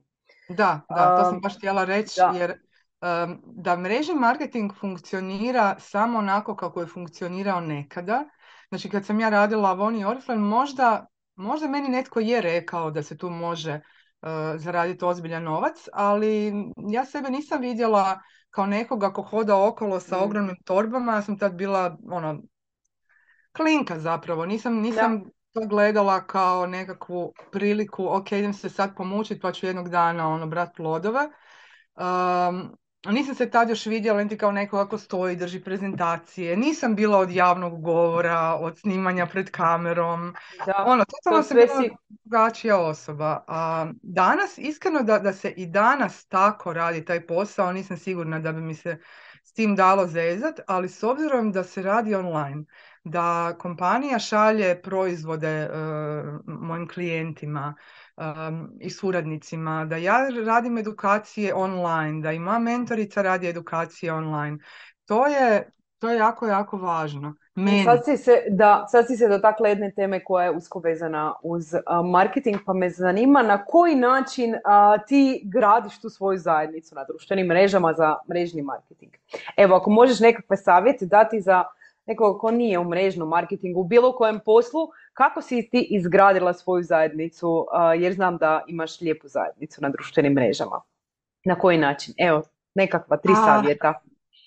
Da, 0.49 0.81
da, 0.89 1.17
to 1.17 1.29
sam 1.29 1.41
baš 1.41 1.57
htjela 1.57 1.85
reći 1.85 2.21
jer 2.35 2.51
um, 2.51 3.41
da 3.45 3.77
mrežni 3.77 4.15
marketing 4.15 4.71
funkcionira 4.79 5.75
samo 5.79 6.19
onako 6.19 6.55
kako 6.55 6.81
je 6.81 6.87
funkcionirao 6.87 7.61
nekada. 7.61 8.23
Znači 8.69 8.89
kad 8.89 9.05
sam 9.05 9.19
ja 9.19 9.29
radila 9.29 9.69
Avoni 9.69 10.05
Oriflame, 10.05 10.41
možda, 10.41 11.05
možda 11.35 11.67
meni 11.67 11.89
netko 11.89 12.19
je 12.19 12.41
rekao 12.41 12.91
da 12.91 13.03
se 13.03 13.17
tu 13.17 13.29
može 13.29 13.73
uh, 14.21 14.29
zaraditi 14.55 15.05
ozbiljan 15.05 15.43
novac, 15.43 15.87
ali 15.93 16.53
ja 16.77 17.05
sebe 17.05 17.29
nisam 17.29 17.61
vidjela 17.61 18.19
kao 18.49 18.65
nekoga 18.65 19.13
ko 19.13 19.21
hoda 19.21 19.67
okolo 19.67 19.99
sa 19.99 20.17
mm. 20.17 20.23
ogromnim 20.23 20.55
torbama, 20.65 21.13
ja 21.13 21.21
sam 21.21 21.37
tad 21.37 21.53
bila 21.53 21.97
ono, 22.11 22.41
klinka 23.51 23.99
zapravo, 23.99 24.45
nisam, 24.45 24.75
nisam 24.75 25.23
to 25.53 25.61
gledala 25.67 26.27
kao 26.27 26.65
nekakvu 26.65 27.33
priliku, 27.51 28.07
ok, 28.09 28.31
idem 28.31 28.53
se 28.53 28.69
sad 28.69 28.95
pomučiti 28.95 29.39
pa 29.41 29.51
ću 29.51 29.65
jednog 29.65 29.89
dana 29.89 30.27
ono, 30.27 30.47
brat 30.47 30.75
plodove. 30.75 31.29
Um, 31.95 32.77
nisam 33.05 33.35
se 33.35 33.49
tad 33.49 33.69
još 33.69 33.85
vidjela 33.85 34.23
niti 34.23 34.37
kao 34.37 34.51
neko 34.51 34.77
kako 34.77 34.97
stoji, 34.97 35.35
drži 35.35 35.59
prezentacije. 35.59 36.57
Nisam 36.57 36.95
bila 36.95 37.17
od 37.17 37.31
javnog 37.31 37.81
govora, 37.81 38.57
od 38.59 38.77
snimanja 38.77 39.25
pred 39.25 39.51
kamerom. 39.51 40.33
Da, 40.65 40.83
ono, 40.87 41.03
totalno 41.05 41.43
sam 41.43 41.57
bila 41.57 41.81
si... 41.81 41.89
drugačija 42.09 42.79
osoba. 42.79 43.43
A 43.47 43.87
danas, 44.01 44.57
iskreno 44.57 45.01
da, 45.01 45.19
da 45.19 45.33
se 45.33 45.49
i 45.49 45.65
danas 45.65 46.25
tako 46.25 46.73
radi 46.73 47.05
taj 47.05 47.27
posao, 47.27 47.73
nisam 47.73 47.97
sigurna 47.97 48.39
da 48.39 48.51
bi 48.51 48.61
mi 48.61 48.75
se 48.75 48.97
s 49.51 49.53
tim 49.53 49.75
dalo 49.75 50.07
zezat, 50.07 50.59
ali 50.67 50.89
s 50.89 51.03
obzirom 51.03 51.51
da 51.51 51.63
se 51.63 51.81
radi 51.83 52.15
online, 52.15 52.63
da 53.03 53.55
kompanija 53.59 54.19
šalje 54.19 54.81
proizvode 54.81 55.69
uh, 55.69 56.39
mojim 56.45 56.87
klijentima, 56.87 57.73
i 58.79 58.89
suradnicima, 58.89 59.85
da 59.85 59.97
ja 59.97 60.29
radim 60.45 60.77
edukacije 60.77 61.53
online, 61.55 62.21
da 62.21 62.31
i 62.31 62.39
moja 62.39 62.59
mentorica 62.59 63.21
radi 63.21 63.47
edukacije 63.47 64.13
online. 64.13 64.57
To 65.05 65.27
je, 65.27 65.71
to 66.01 66.09
je 66.09 66.17
jako, 66.17 66.47
jako 66.47 66.77
važno. 66.77 67.33
Meni. 67.55 67.83
Sad 67.83 68.05
si 68.05 68.17
se, 68.17 68.43
da, 68.49 68.85
sad 68.89 69.07
si 69.07 69.17
se 69.17 69.27
dotakla 69.27 69.69
jedne 69.69 69.91
teme 69.91 70.23
koja 70.23 70.45
je 70.45 70.51
usko 70.51 70.79
vezana 70.79 71.33
uz 71.43 71.65
marketing, 72.05 72.57
pa 72.65 72.73
me 72.73 72.89
zanima 72.89 73.41
na 73.41 73.65
koji 73.65 73.95
način 73.95 74.55
ti 75.07 75.41
gradiš 75.45 76.01
tu 76.01 76.09
svoju 76.09 76.37
zajednicu 76.37 76.95
na 76.95 77.03
društvenim 77.03 77.47
mrežama 77.47 77.93
za 77.93 78.15
mrežni 78.29 78.61
marketing. 78.61 79.11
Evo, 79.57 79.75
ako 79.75 79.89
možeš 79.89 80.19
nekakve 80.19 80.57
savjete 80.57 81.05
dati 81.05 81.41
za 81.41 81.63
nekoga 82.05 82.39
ko 82.39 82.51
nije 82.51 82.79
u 82.79 82.83
mrežnom 82.83 83.29
marketingu, 83.29 83.79
u 83.79 83.83
bilo 83.83 84.11
kojem 84.11 84.39
poslu, 84.45 84.87
kako 85.13 85.41
si 85.41 85.69
ti 85.71 85.87
izgradila 85.89 86.53
svoju 86.53 86.83
zajednicu, 86.83 87.67
jer 87.97 88.13
znam 88.13 88.37
da 88.37 88.63
imaš 88.67 89.01
lijepu 89.01 89.27
zajednicu 89.27 89.81
na 89.81 89.89
društvenim 89.89 90.33
mrežama. 90.33 90.81
Na 91.45 91.55
koji 91.55 91.77
način? 91.77 92.13
Evo, 92.17 92.41
nekakva 92.75 93.17
tri 93.17 93.33
savjeta. 93.35 93.93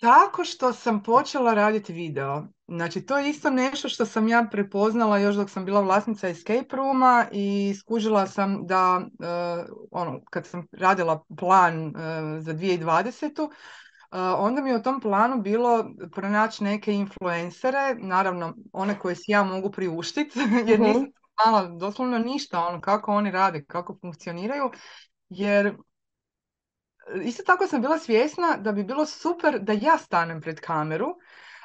Tako 0.01 0.45
što 0.45 0.73
sam 0.73 1.03
počela 1.03 1.55
raditi 1.55 1.93
video. 1.93 2.43
Znači, 2.69 3.07
to 3.07 3.19
je 3.19 3.31
isto 3.31 3.51
nešto 3.51 3.89
što 3.89 4.07
sam 4.07 4.29
ja 4.29 4.47
prepoznala 4.51 5.19
još 5.19 5.37
dok 5.37 5.51
sam 5.51 5.65
bila 5.65 5.81
vlasnica 5.81 6.29
Escape 6.29 6.77
Rooma 6.77 7.27
i 7.33 7.75
skužila 7.81 8.27
sam 8.27 8.67
da, 8.67 8.97
uh, 9.19 9.67
ono, 9.91 10.21
kad 10.31 10.47
sam 10.47 10.67
radila 10.73 11.25
plan 11.39 11.87
uh, 11.87 11.93
za 12.41 12.55
2020 12.55 13.49
onda 14.39 14.63
mi 14.63 14.71
je 14.71 14.77
u 14.77 14.83
tom 14.83 15.01
planu 15.01 15.43
bilo 15.43 15.91
pronaći 16.13 16.65
neke 16.65 16.93
influencere, 16.93 17.95
naravno 17.99 18.55
one 18.73 18.99
koje 18.99 19.17
si 19.17 19.31
ja 19.31 19.43
mogu 19.43 19.71
priuštiti, 19.71 20.39
jer 20.69 20.81
mhm. 20.81 20.89
nisam 20.89 21.07
znala 21.43 21.69
doslovno 21.69 22.19
ništa 22.19 22.67
ono, 22.67 22.81
kako 22.81 23.13
oni 23.13 23.31
rade, 23.31 23.65
kako 23.65 23.99
funkcioniraju, 24.01 24.71
jer 25.29 25.77
isto 27.25 27.43
tako 27.43 27.67
sam 27.67 27.83
bila 27.83 27.99
svjesna 27.99 28.57
da 28.57 28.73
bi 28.73 28.85
bilo 28.85 29.07
super 29.07 29.59
da 29.59 29.73
ja 29.73 29.99
stanem 29.99 30.41
pred 30.41 30.61
kameru, 30.61 31.07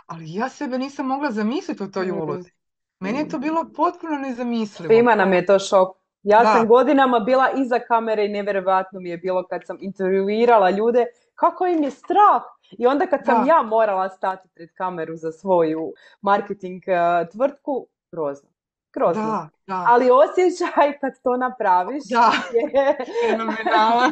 ali 0.05 0.33
ja 0.33 0.49
sebe 0.49 0.77
nisam 0.77 1.05
mogla 1.05 1.31
zamisliti 1.31 1.83
u 1.83 1.91
toj 1.91 2.07
mhm. 2.07 2.21
ulozi. 2.21 2.51
Meni 2.99 3.19
je 3.19 3.29
to 3.29 3.39
bilo 3.39 3.65
potpuno 3.75 4.17
nezamislivo. 4.17 4.93
Ima 4.93 5.15
nam 5.15 5.33
je 5.33 5.45
to 5.45 5.59
šok. 5.59 5.99
Ja 6.23 6.43
sam 6.43 6.67
godinama 6.67 7.19
bila 7.19 7.51
iza 7.51 7.79
kamere 7.79 8.25
i 8.25 8.29
nevjerojatno 8.29 8.99
mi 8.99 9.09
je 9.09 9.17
bilo 9.17 9.47
kad 9.47 9.65
sam 9.65 9.77
intervjuirala 9.81 10.69
ljude 10.69 11.05
kako 11.35 11.65
im 11.65 11.83
je 11.83 11.91
strah. 11.91 12.41
I 12.71 12.87
onda 12.87 13.05
kad 13.05 13.25
sam 13.25 13.47
ja 13.47 13.61
morala 13.61 14.09
stati 14.09 14.49
pred 14.55 14.69
kameru 14.73 15.15
za 15.15 15.31
svoju 15.31 15.93
marketing 16.21 16.83
uh, 16.87 17.29
tvrtku, 17.31 17.87
grozno. 18.11 18.49
Grozno. 18.93 19.23
Da, 19.23 19.49
da. 19.67 19.85
Ali 19.87 20.09
osjećaj 20.11 20.99
kad 21.01 21.13
to 21.23 21.37
napraviš 21.37 22.03
da. 22.09 22.31
je... 22.53 22.97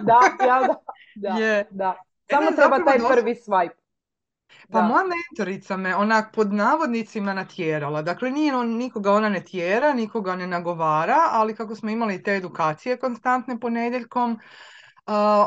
da, 0.01 0.45
ja, 0.45 0.59
da, 0.67 0.75
da, 1.17 1.29
je. 1.29 1.65
da. 1.71 1.95
Samo 2.29 2.51
treba 2.51 2.83
taj 2.85 2.97
prvi 3.09 3.35
swipe. 3.35 3.75
Pa 4.71 4.81
moja 4.81 5.03
mentorica 5.03 5.77
me 5.77 5.95
onak 5.95 6.31
pod 6.35 6.53
navodnicima 6.53 7.33
natjerala. 7.33 8.01
Dakle, 8.01 8.31
nije 8.31 8.55
on, 8.55 8.67
nikoga 8.67 9.11
ona 9.13 9.29
ne 9.29 9.43
tjera, 9.43 9.93
nikoga 9.93 10.35
ne 10.35 10.47
nagovara, 10.47 11.17
ali 11.31 11.55
kako 11.55 11.75
smo 11.75 11.89
imali 11.89 12.23
te 12.23 12.35
edukacije 12.35 12.97
konstantne 12.97 13.59
ponedjeljkom, 13.59 14.39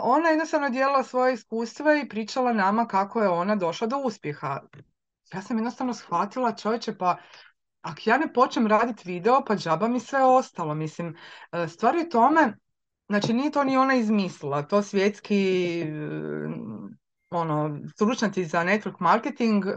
ona 0.03 0.29
je 0.29 0.33
jednostavno 0.33 0.69
dijelila 0.71 1.03
svoje 1.03 1.35
iskustva 1.35 1.97
i 1.97 2.09
pričala 2.09 2.53
nama 2.53 2.87
kako 2.87 3.23
je 3.23 3.29
ona 3.29 3.57
došla 3.57 3.87
do 3.87 3.99
uspjeha. 3.99 4.61
Ja 5.33 5.43
sam 5.43 5.57
jednostavno 5.57 5.95
shvatila 5.95 6.53
čovječe 6.53 6.99
pa 6.99 7.17
ako 7.83 8.01
ja 8.05 8.19
ne 8.19 8.33
počnem 8.33 8.67
raditi 8.67 9.13
video 9.13 9.45
pa 9.45 9.57
džaba 9.57 9.89
mi 9.89 10.01
sve 10.01 10.25
ostalo. 10.25 10.75
Mislim, 10.75 11.17
e, 11.53 11.69
stvar 11.69 11.95
je 11.95 12.09
tome, 12.09 12.57
znači 13.11 13.33
nije 13.33 13.51
to 13.51 13.65
ni 13.65 13.77
ona 13.77 13.95
izmislila, 13.95 14.63
to 14.63 14.83
svjetski 14.83 15.85
ono, 17.31 17.81
stručnjaci 17.95 18.45
za 18.45 18.59
network 18.59 18.97
marketing 19.01 19.67
e, 19.67 19.73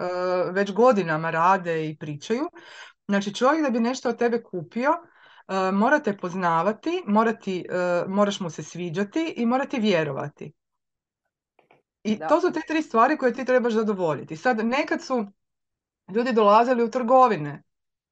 već 0.51 0.71
godinama 0.71 1.29
rade 1.29 1.89
i 1.89 1.97
pričaju. 1.97 2.49
Znači 3.07 3.33
čovjek 3.33 3.63
da 3.63 3.69
bi 3.69 3.79
nešto 3.79 4.09
od 4.09 4.17
tebe 4.17 4.43
kupio, 4.43 4.93
E, 5.47 5.71
morate 5.71 6.17
poznavati, 6.17 7.03
morati, 7.07 7.65
e, 7.69 8.03
moraš 8.07 8.39
mu 8.39 8.49
se 8.49 8.63
sviđati 8.63 9.33
i 9.37 9.45
morati 9.45 9.79
vjerovati. 9.79 10.53
I 12.03 12.19
to 12.29 12.41
su 12.41 12.51
te 12.51 12.59
tri 12.67 12.81
stvari 12.81 13.17
koje 13.17 13.33
ti 13.33 13.45
trebaš 13.45 13.73
zadovoljiti. 13.73 14.37
Sad 14.37 14.65
nekad 14.65 15.03
su 15.03 15.25
ljudi 16.15 16.33
dolazili 16.33 16.83
u 16.83 16.91
trgovine, 16.91 17.63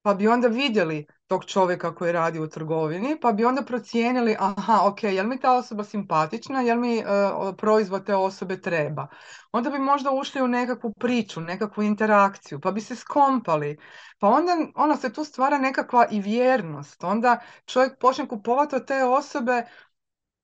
pa 0.02 0.14
bi 0.14 0.28
onda 0.28 0.48
vidjeli 0.48 1.06
tog 1.32 1.46
čovjeka 1.46 1.96
koji 1.96 2.12
radi 2.12 2.40
u 2.40 2.50
trgovini, 2.50 3.18
pa 3.22 3.32
bi 3.32 3.46
onda 3.46 3.62
procijenili, 3.62 4.36
aha, 4.40 4.80
ok, 4.84 5.04
jel 5.04 5.28
mi 5.28 5.40
ta 5.40 5.54
osoba 5.54 5.84
simpatična, 5.84 6.62
jel 6.62 6.78
mi 6.78 6.98
uh, 6.98 7.56
proizvod 7.58 8.06
te 8.06 8.16
osobe 8.16 8.62
treba. 8.62 9.08
Onda 9.52 9.70
bi 9.70 9.80
možda 9.80 10.12
ušli 10.12 10.42
u 10.42 10.48
nekakvu 10.48 10.94
priču, 11.00 11.42
nekakvu 11.42 11.84
interakciju, 11.84 12.60
pa 12.60 12.72
bi 12.72 12.82
se 12.82 12.96
skompali. 12.96 13.78
Pa 14.20 14.28
onda 14.28 14.58
ono 14.76 14.96
se 14.96 15.14
tu 15.14 15.24
stvara 15.24 15.58
nekakva 15.58 16.06
i 16.12 16.20
vjernost. 16.22 17.04
Onda 17.04 17.40
čovjek 17.66 18.00
počne 18.00 18.28
kupovati 18.28 18.76
od 18.76 18.88
te 18.88 19.04
osobe 19.04 19.64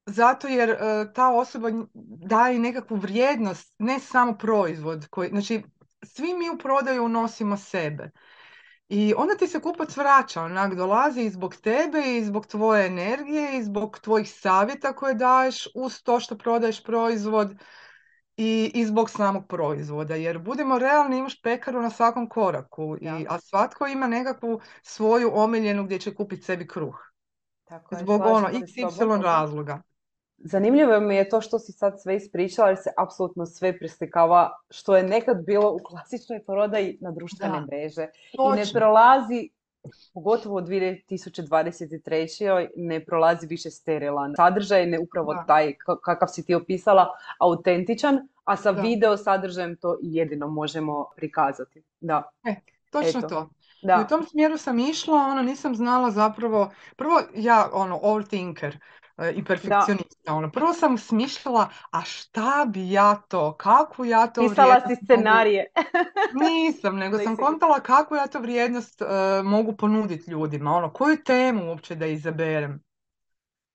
zato 0.05 0.47
jer 0.47 0.69
uh, 0.69 1.13
ta 1.13 1.29
osoba 1.31 1.69
daje 2.29 2.59
nekakvu 2.59 2.95
vrijednost, 2.97 3.75
ne 3.79 3.99
samo 3.99 4.37
proizvod. 4.37 5.07
Koji, 5.09 5.29
znači, 5.29 5.63
svi 6.03 6.33
mi 6.33 6.49
u 6.49 6.57
prodaju 6.57 7.05
unosimo 7.05 7.57
sebe. 7.57 8.11
I 8.89 9.13
onda 9.17 9.35
ti 9.35 9.47
se 9.47 9.61
kupac 9.61 9.97
vraća, 9.97 10.41
onak 10.41 10.75
dolazi 10.75 11.21
i 11.21 11.29
zbog 11.29 11.55
tebe 11.55 12.17
i 12.17 12.25
zbog 12.25 12.47
tvoje 12.47 12.85
energije 12.85 13.57
i 13.57 13.63
zbog 13.63 13.99
tvojih 13.99 14.31
savjeta 14.31 14.93
koje 14.93 15.13
daješ 15.13 15.67
uz 15.75 16.03
to 16.03 16.19
što 16.19 16.37
prodaješ 16.37 16.83
proizvod 16.83 17.55
i, 18.37 18.71
i 18.73 18.85
zbog 18.85 19.09
samog 19.09 19.47
proizvoda. 19.47 20.15
Jer 20.15 20.39
budemo 20.39 20.79
realni, 20.79 21.17
imaš 21.17 21.41
pekaru 21.41 21.81
na 21.81 21.89
svakom 21.89 22.29
koraku, 22.29 22.97
i, 23.01 23.25
a 23.29 23.39
svatko 23.39 23.87
ima 23.87 24.07
nekakvu 24.07 24.59
svoju 24.81 25.31
omiljenu 25.33 25.83
gdje 25.83 25.99
će 25.99 26.15
kupiti 26.15 26.41
sebi 26.41 26.67
kruh. 26.67 26.99
Tako 27.65 27.95
je, 27.95 27.99
zbog 27.99 28.21
ono, 28.25 28.47
XY 28.47 29.21
razloga. 29.21 29.81
Zanimljivo 30.37 30.99
mi 30.99 31.15
je 31.15 31.29
to 31.29 31.41
što 31.41 31.59
si 31.59 31.71
sad 31.71 32.01
sve 32.01 32.15
ispričala 32.15 32.67
jer 32.67 32.77
se 32.77 32.89
apsolutno 32.97 33.45
sve 33.45 33.79
preslikava 33.79 34.51
što 34.69 34.95
je 34.95 35.03
nekad 35.03 35.45
bilo 35.45 35.73
u 35.73 35.79
klasičnoj 35.83 36.43
prodaji 36.45 36.97
na 37.01 37.11
društvene 37.11 37.61
mreže. 37.61 38.07
I 38.33 38.37
ne 38.55 38.63
prolazi, 38.73 39.49
pogotovo 40.13 40.57
u 40.57 40.61
2023. 40.61 42.67
ne 42.75 43.05
prolazi 43.05 43.47
više 43.47 43.71
sterilan 43.71 44.33
sadržaj, 44.35 44.85
ne 44.85 44.99
upravo 44.99 45.43
taj 45.47 45.73
kakav 46.03 46.27
si 46.27 46.45
ti 46.45 46.55
opisala, 46.55 47.07
autentičan, 47.39 48.27
a 48.43 48.57
sa 48.57 48.71
video 48.71 49.17
sadržajem 49.17 49.75
to 49.75 49.97
jedino 50.01 50.47
možemo 50.47 51.05
prikazati. 51.15 51.83
Da. 51.99 52.23
E, 52.43 52.55
točno 52.91 53.21
to. 53.21 53.49
Da. 53.81 53.97
I 54.01 54.05
u 54.05 54.07
tom 54.07 54.23
smjeru 54.23 54.57
sam 54.57 54.79
išla, 54.79 55.17
ono 55.17 55.41
nisam 55.41 55.75
znala 55.75 56.11
zapravo, 56.11 56.71
prvo 56.95 57.21
ja 57.35 57.69
ono 57.73 57.99
overthinker, 58.01 58.79
i 59.35 59.43
perfekcionista. 59.43 60.33
Ono. 60.33 60.51
Prvo 60.51 60.73
sam 60.73 60.97
smišljala, 60.97 61.69
a 61.91 62.01
šta 62.01 62.65
bi 62.67 62.91
ja 62.91 63.15
to, 63.15 63.53
kakvu 63.53 64.05
ja 64.05 64.27
to 64.27 64.41
Pisala 64.41 64.81
si 64.87 64.95
scenarije. 65.03 65.65
Nisam, 66.33 66.95
nego 66.95 67.19
sam 67.19 67.37
kontala 67.37 67.79
kakvu 67.79 68.15
ja 68.15 68.27
to 68.27 68.39
vrijednost 68.39 69.01
uh, 69.01 69.07
mogu 69.45 69.73
ponuditi 69.73 70.31
ljudima. 70.31 70.71
Ono, 70.71 70.93
koju 70.93 71.23
temu 71.23 71.67
uopće 71.67 71.95
da 71.95 72.05
izaberem. 72.05 72.83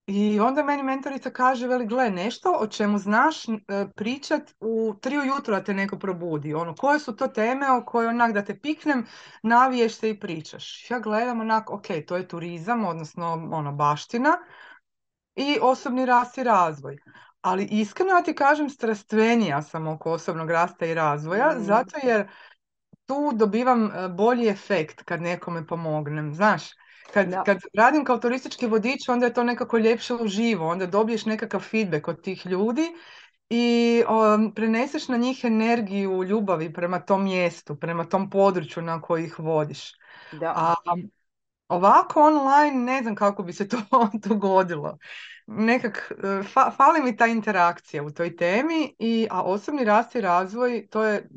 I 0.06 0.40
onda 0.40 0.62
meni 0.62 0.82
mentorica 0.82 1.30
kaže, 1.30 1.66
veli, 1.66 1.87
gle, 1.87 2.11
nešto 2.11 2.56
o 2.61 2.66
čemu 2.66 2.99
znaš 2.99 3.49
uh, 3.49 3.54
pričat 3.96 4.42
u 4.61 4.94
tri 5.00 5.18
ujutro 5.18 5.54
da 5.54 5.64
te 5.64 5.75
neko 5.75 5.99
probudi. 5.99 6.54
Ono, 6.54 6.75
koje 6.75 6.99
su 6.99 7.16
to 7.16 7.28
teme 7.28 7.70
o 7.70 7.84
koje 7.84 8.08
onak 8.08 8.32
da 8.32 8.44
te 8.44 8.58
piknem, 8.58 9.06
naviješ 9.42 9.94
se 9.94 10.11
i 10.11 10.20
pričaš. 10.20 10.90
Ja 10.90 10.99
gledam 10.99 11.40
onak, 11.40 11.70
ok, 11.70 11.87
to 12.06 12.16
je 12.16 12.28
turizam, 12.28 12.84
odnosno 12.84 13.49
ono, 13.52 13.72
baština 13.72 14.37
i 15.36 15.58
osobni 15.62 16.06
rast 16.06 16.38
i 16.38 16.44
razvoj. 16.44 16.96
Ali 17.40 17.68
iskreno 17.70 18.10
ja 18.10 18.22
ti 18.22 18.34
kažem, 18.34 18.70
strastvenija 18.70 19.62
sam 19.62 19.86
oko 19.86 20.12
osobnog 20.12 20.50
rasta 20.50 20.86
i 20.86 20.94
razvoja, 20.94 21.54
mm. 21.56 21.62
zato 21.62 21.98
jer 22.02 22.28
tu 23.06 23.32
dobivam 23.34 23.84
e, 23.86 24.08
bolji 24.08 24.48
efekt 24.48 25.02
kad 25.02 25.22
nekome 25.22 25.66
pomognem. 25.66 26.34
Znaš, 26.34 26.62
kad, 27.12 27.44
kad 27.44 27.58
radim 27.74 28.04
kao 28.04 28.18
turistički 28.18 28.66
vodič, 28.66 29.08
onda 29.08 29.26
je 29.26 29.34
to 29.34 29.44
nekako 29.44 29.78
ljepše 29.78 30.14
uživo, 30.14 30.68
onda 30.68 30.86
dobiješ 30.86 31.26
nekakav 31.26 31.60
feedback 31.60 32.08
od 32.08 32.22
tih 32.22 32.46
ljudi 32.46 32.86
i 33.50 34.02
um, 34.08 34.54
preneseš 34.54 35.08
na 35.08 35.16
njih 35.16 35.44
energiju 35.44 36.24
ljubavi 36.24 36.72
prema 36.72 37.00
tom 37.00 37.24
mjestu, 37.24 37.76
prema 37.76 38.04
tom 38.04 38.30
području 38.30 38.82
na 38.82 39.00
koji 39.00 39.24
ih 39.24 39.38
vodiš. 39.38 39.92
Da. 40.32 40.52
A 40.56 40.74
Ovako 41.72 42.22
online 42.22 42.92
ne 42.92 43.02
znam 43.02 43.14
kako 43.14 43.42
bi 43.42 43.52
se 43.52 43.68
to 43.68 43.76
dogodilo. 44.28 44.98
Nekak, 45.46 46.12
e, 46.24 46.42
fa, 46.42 46.70
fali 46.76 47.02
mi 47.02 47.16
ta 47.16 47.26
interakcija 47.26 48.02
u 48.02 48.11
toj 48.11 48.37
temi, 48.37 48.94
i, 48.98 49.28
a 49.30 49.42
osobni 49.42 49.85
rast 49.85 50.14
i 50.14 50.20
razvoj 50.20 50.87
to 50.90 51.04
je, 51.04 51.28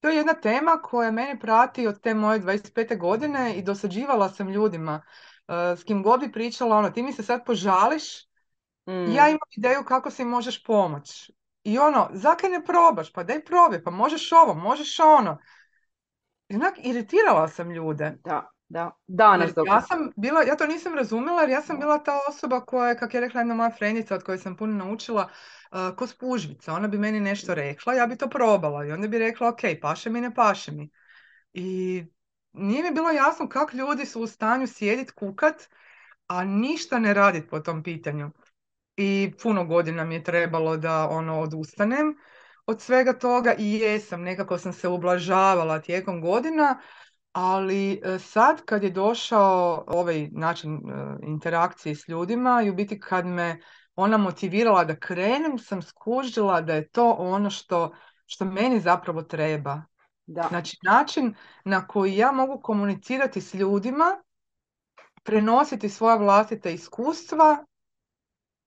to 0.00 0.08
je 0.08 0.16
jedna 0.16 0.34
tema 0.34 0.80
koja 0.82 1.10
mene 1.10 1.40
prati 1.40 1.86
od 1.86 2.00
te 2.00 2.14
moje 2.14 2.40
25. 2.40 2.98
godine 2.98 3.54
i 3.54 3.62
dosađivala 3.62 4.28
sam 4.28 4.48
ljudima. 4.48 5.02
E, 5.48 5.76
s 5.76 5.84
kim 5.84 6.02
god 6.02 6.20
bi 6.20 6.32
pričala, 6.32 6.76
ono, 6.76 6.90
ti 6.90 7.02
mi 7.02 7.12
se 7.12 7.22
sad 7.22 7.44
požališ, 7.44 8.24
mm. 8.86 9.12
ja 9.12 9.28
imam 9.28 9.48
ideju 9.56 9.84
kako 9.84 10.10
si 10.10 10.24
možeš 10.24 10.64
pomoć. 10.64 11.30
I 11.64 11.78
ono, 11.78 12.08
zakaj 12.12 12.50
ne 12.50 12.64
probaš? 12.64 13.12
Pa 13.12 13.22
daj 13.22 13.44
probi, 13.44 13.84
pa 13.84 13.90
možeš 13.90 14.32
ovo, 14.32 14.54
možeš 14.54 15.00
ono. 15.00 15.38
Znak, 16.48 16.74
iritirala 16.78 17.48
sam 17.48 17.70
ljude. 17.70 18.16
Da. 18.24 18.50
Da, 18.70 18.90
danas 19.06 19.54
dok... 19.54 19.66
Ja 19.66 19.80
sam 19.80 20.10
bila, 20.16 20.42
ja 20.42 20.56
to 20.56 20.66
nisam 20.66 20.94
razumjela 20.94 21.40
jer 21.40 21.50
ja 21.50 21.62
sam 21.62 21.78
bila 21.80 21.98
ta 21.98 22.20
osoba 22.28 22.60
koja 22.60 22.88
je, 22.88 22.98
kako 22.98 23.16
je 23.16 23.20
rekla 23.20 23.40
jedna 23.40 23.54
moja 23.54 23.70
frendica 23.70 24.14
od 24.14 24.22
koje 24.22 24.38
sam 24.38 24.56
puno 24.56 24.84
naučila, 24.84 25.28
uh, 25.70 25.96
ko 25.96 26.06
spužvica. 26.06 26.72
Ona 26.72 26.88
bi 26.88 26.98
meni 26.98 27.20
nešto 27.20 27.54
rekla, 27.54 27.94
ja 27.94 28.06
bi 28.06 28.16
to 28.16 28.28
probala 28.28 28.86
i 28.86 28.92
onda 28.92 29.08
bi 29.08 29.18
rekla, 29.18 29.48
ok, 29.48 29.60
paše 29.82 30.10
mi, 30.10 30.20
ne 30.20 30.34
paše 30.34 30.72
mi. 30.72 30.90
I 31.52 32.04
nije 32.52 32.82
mi 32.82 32.90
bilo 32.90 33.10
jasno 33.10 33.48
kako 33.48 33.76
ljudi 33.76 34.06
su 34.06 34.22
u 34.22 34.26
stanju 34.26 34.66
sjediti, 34.66 35.12
kukat, 35.12 35.68
a 36.26 36.44
ništa 36.44 36.98
ne 36.98 37.14
raditi 37.14 37.48
po 37.48 37.60
tom 37.60 37.82
pitanju. 37.82 38.30
I 38.96 39.32
puno 39.42 39.64
godina 39.64 40.04
mi 40.04 40.14
je 40.14 40.24
trebalo 40.24 40.76
da 40.76 41.08
ono 41.08 41.40
odustanem 41.40 42.16
od 42.66 42.80
svega 42.80 43.12
toga 43.12 43.54
i 43.58 43.72
jesam, 43.72 44.22
nekako 44.22 44.58
sam 44.58 44.72
se 44.72 44.88
ublažavala 44.88 45.80
tijekom 45.80 46.20
godina, 46.20 46.80
ali 47.32 48.00
e, 48.04 48.18
sad 48.18 48.64
kad 48.64 48.82
je 48.82 48.90
došao 48.90 49.84
ovaj 49.86 50.28
način 50.32 50.74
e, 50.74 50.80
interakcije 51.26 51.94
s 51.94 52.08
ljudima 52.08 52.62
i 52.62 52.70
u 52.70 52.74
biti 52.74 53.00
kad 53.00 53.26
me 53.26 53.60
ona 53.96 54.16
motivirala 54.16 54.84
da 54.84 54.96
krenem, 54.96 55.58
sam 55.58 55.82
skužila 55.82 56.60
da 56.60 56.74
je 56.74 56.88
to 56.88 57.10
ono 57.10 57.50
što, 57.50 57.94
što 58.26 58.44
meni 58.44 58.80
zapravo 58.80 59.22
treba. 59.22 59.82
Da. 60.26 60.46
Znači 60.48 60.78
način 60.82 61.34
na 61.64 61.86
koji 61.86 62.16
ja 62.16 62.32
mogu 62.32 62.60
komunicirati 62.62 63.40
s 63.40 63.54
ljudima, 63.54 64.22
prenositi 65.22 65.88
svoja 65.88 66.16
vlastita 66.16 66.70
iskustva 66.70 67.64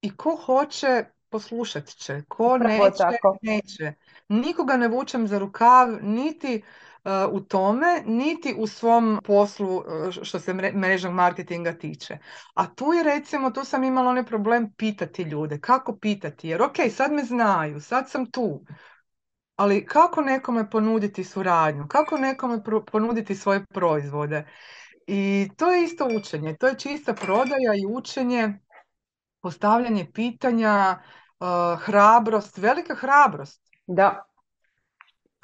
i 0.02 0.18
ko 0.18 0.36
hoće 0.36 1.06
poslušat 1.30 1.88
će, 1.88 2.22
ko 2.28 2.58
neće, 2.58 2.98
tako. 2.98 3.38
neće. 3.42 3.94
Nikoga 4.28 4.78
ne 4.78 4.88
vučem 4.88 5.28
za 5.28 5.40
rukav, 5.40 5.88
niti 6.02 6.64
u 7.32 7.42
tome, 7.42 8.04
niti 8.06 8.56
u 8.58 8.68
svom 8.68 9.20
poslu 9.24 9.84
e, 10.08 10.12
što 10.12 10.40
se 10.40 10.54
mrežnog 10.54 11.14
marketinga 11.14 11.74
tiče. 11.78 12.18
A 12.54 12.74
tu 12.76 12.94
je 12.94 13.04
recimo, 13.04 13.52
tu 13.52 13.64
sam 13.64 13.84
imala 13.84 14.10
onaj 14.10 14.26
problem 14.26 14.74
pitati 14.78 15.24
ljude. 15.24 15.60
Kako 15.60 15.98
pitati? 15.98 16.50
Jer 16.50 16.62
ok, 16.62 16.76
sad 16.96 17.12
me 17.12 17.24
znaju, 17.24 17.82
sad 17.82 18.10
sam 18.10 18.32
tu. 18.32 18.66
Ali 19.56 19.86
kako 19.86 20.22
nekome 20.22 20.70
ponuditi 20.70 21.24
suradnju? 21.24 21.88
Kako 21.88 22.18
nekome 22.18 22.62
ponuditi 22.92 23.36
svoje 23.36 23.66
proizvode? 23.66 24.48
I 25.08 25.50
to 25.58 25.72
je 25.72 25.84
isto 25.84 26.08
učenje. 26.18 26.56
To 26.60 26.68
je 26.68 26.80
čista 26.80 27.14
prodaja 27.14 27.74
i 27.76 27.86
učenje, 27.96 28.60
postavljanje 29.42 30.12
pitanja, 30.14 31.00
uh, 31.40 31.82
hrabrost, 31.82 32.58
velika 32.58 32.96
hrabrost. 32.96 33.62
Da, 33.88 34.24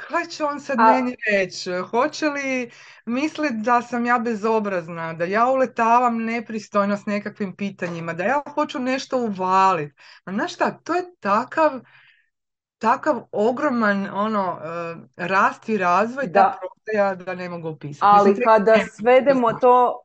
kaj 0.07 0.25
će 0.25 0.43
on 0.43 0.59
sad 0.59 0.79
A... 0.79 0.93
meni 0.93 1.15
reći? 1.31 1.71
Hoće 1.91 2.29
li 2.29 2.71
misliti 3.05 3.55
da 3.55 3.81
sam 3.81 4.05
ja 4.05 4.19
bezobrazna, 4.19 5.13
da 5.13 5.25
ja 5.25 5.49
uletavam 5.51 6.23
nepristojno 6.23 6.97
s 6.97 7.05
nekakvim 7.05 7.55
pitanjima, 7.55 8.13
da 8.13 8.23
ja 8.23 8.41
hoću 8.53 8.79
nešto 8.79 9.17
uvaliti? 9.17 9.95
A 10.25 10.31
znaš 10.31 10.53
šta, 10.53 10.71
to 10.71 10.95
je 10.95 11.03
takav, 11.19 11.79
takav 12.77 13.21
ogroman 13.31 14.09
ono, 14.13 14.51
uh, 14.51 15.01
rast 15.17 15.69
i 15.69 15.77
razvoj 15.77 16.27
da. 16.27 16.59
ta 16.93 17.15
da 17.15 17.35
ne 17.35 17.49
mogu 17.49 17.67
opisati. 17.67 18.05
Ali 18.05 18.29
Mislim, 18.29 18.45
kada 18.45 18.75
svedemo 18.91 19.53
to, 19.53 20.01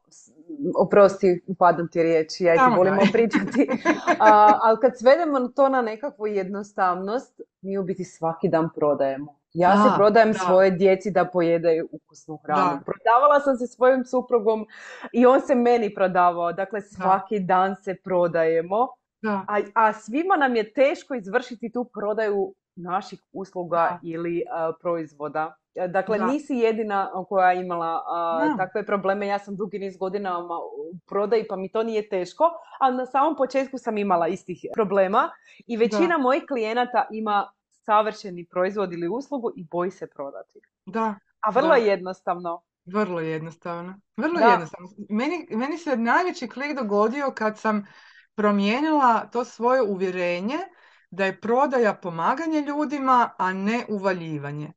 oprosti, 0.78 1.44
upadam 1.46 1.88
ti 1.88 2.02
riječi, 2.02 2.44
ja 2.44 2.54
ti 2.54 2.76
volimo 2.76 3.00
pričati, 3.12 3.68
A, 4.20 4.59
ali 4.62 4.78
kad 4.80 4.98
svedemo 4.98 5.48
to 5.48 5.68
na 5.68 5.83
nekakvu 5.83 6.26
jednostavnost, 6.26 7.40
mi 7.61 7.78
u 7.78 7.83
biti 7.83 8.04
svaki 8.04 8.48
dan 8.48 8.68
prodajemo. 8.74 9.43
Ja 9.55 9.77
se 9.77 9.97
prodajem 9.97 10.33
da. 10.33 10.38
svoje 10.38 10.71
djeci 10.71 11.11
da 11.11 11.25
pojedaju 11.25 11.88
ukusnu 11.93 12.37
hranu. 12.37 12.81
Prodavala 12.85 13.40
sam 13.40 13.57
se 13.57 13.67
svojim 13.67 14.05
suprugom 14.05 14.67
i 15.12 15.27
on 15.27 15.40
se 15.40 15.55
meni 15.55 15.95
prodavao. 15.95 16.53
Dakle, 16.53 16.81
svaki 16.81 17.40
dan 17.40 17.77
se 17.83 17.97
prodajemo. 18.05 18.88
A, 19.27 19.61
a 19.75 19.93
svima 19.93 20.37
nam 20.37 20.57
je 20.57 20.73
teško 20.73 21.14
izvršiti 21.14 21.73
tu 21.73 21.85
prodaju 21.85 22.55
naših 22.77 23.23
usluga 23.33 23.99
ili 24.03 24.43
proizvoda. 24.81 25.55
Dakle, 25.88 26.19
nisi 26.19 26.55
jedina 26.55 27.11
koja 27.29 27.53
je 27.53 27.61
imala 27.61 28.03
takve 28.59 28.87
probleme. 28.87 29.27
Ja 29.27 29.38
sam 29.38 29.57
dugi 29.57 29.79
niz 29.79 29.97
godina 29.97 30.38
u 30.38 30.99
prodaji, 31.07 31.47
pa 31.49 31.57
mi 31.57 31.69
to 31.69 31.83
nije 31.83 32.09
teško. 32.09 32.45
Ali 32.81 32.97
na 32.97 33.07
samom 33.07 33.37
početku 33.37 33.79
sam 33.79 33.99
imala 33.99 34.29
istih 34.29 34.67
problema. 34.75 35.31
I 35.67 35.77
većina 35.77 36.19
mojih 36.19 36.43
klijenata 36.49 37.07
ima 37.11 37.51
savršeni 37.85 38.47
proizvod 38.47 38.92
ili 38.92 39.09
uslugu 39.09 39.51
i 39.57 39.64
boji 39.64 39.90
se 39.90 40.07
prodati. 40.07 40.61
Da. 40.87 41.14
A 41.40 41.51
vrlo 41.51 41.75
je 41.75 41.87
jednostavno. 41.87 42.62
Vrlo 42.85 43.20
jednostavno. 43.20 44.01
Vrlo 44.16 44.40
jednostavno. 44.40 44.88
Meni, 45.09 45.47
meni 45.51 45.79
se 45.79 45.97
najveći 45.97 46.49
klik 46.49 46.77
dogodio 46.77 47.33
kad 47.35 47.59
sam 47.59 47.87
promijenila 48.35 49.27
to 49.33 49.44
svoje 49.44 49.83
uvjerenje 49.83 50.59
da 51.11 51.25
je 51.25 51.40
prodaja 51.40 51.94
pomaganje 51.94 52.61
ljudima, 52.61 53.31
a 53.38 53.53
ne 53.53 53.85
uvaljivanje. 53.88 54.73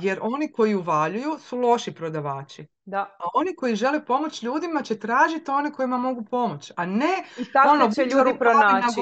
Jer 0.00 0.18
oni 0.22 0.52
koji 0.52 0.74
uvaljuju 0.74 1.38
su 1.38 1.58
loši 1.58 1.94
prodavači. 1.94 2.66
Da. 2.84 2.98
A 2.98 3.24
oni 3.34 3.56
koji 3.56 3.76
žele 3.76 4.04
pomoć 4.04 4.42
ljudima 4.42 4.82
će 4.82 4.98
tražiti 4.98 5.50
one 5.50 5.72
kojima 5.72 5.98
mogu 5.98 6.24
pomoći. 6.30 6.72
A 6.76 6.86
ne 6.86 7.24
I 7.38 7.44
ono, 7.68 7.90
će 7.90 8.04
ljudi 8.04 8.38
pronaći. 8.38 9.00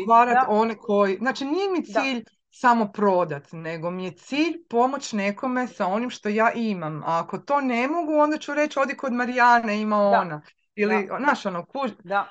one 0.48 0.76
koji... 0.78 1.16
Znači 1.16 1.44
nije 1.44 1.70
mi 1.70 1.84
cilj 1.84 2.24
samo 2.54 2.88
prodat, 2.92 3.52
nego 3.52 3.90
mi 3.90 4.04
je 4.04 4.12
cilj 4.12 4.64
pomoć 4.68 5.12
nekome 5.12 5.66
sa 5.66 5.86
onim 5.86 6.10
što 6.10 6.28
ja 6.28 6.52
imam. 6.52 7.02
A 7.02 7.20
ako 7.24 7.38
to 7.38 7.60
ne 7.60 7.88
mogu, 7.88 8.12
onda 8.12 8.38
ću 8.38 8.54
reći 8.54 8.78
odi 8.78 8.96
kod 8.96 9.12
Marijane, 9.12 9.80
ima 9.80 9.96
ona. 9.96 10.42
Ili, 10.74 11.06
da. 11.06 11.18
znaš, 11.18 11.46
ono, 11.46 11.64
kuž... 11.64 11.90
Da. 12.04 12.28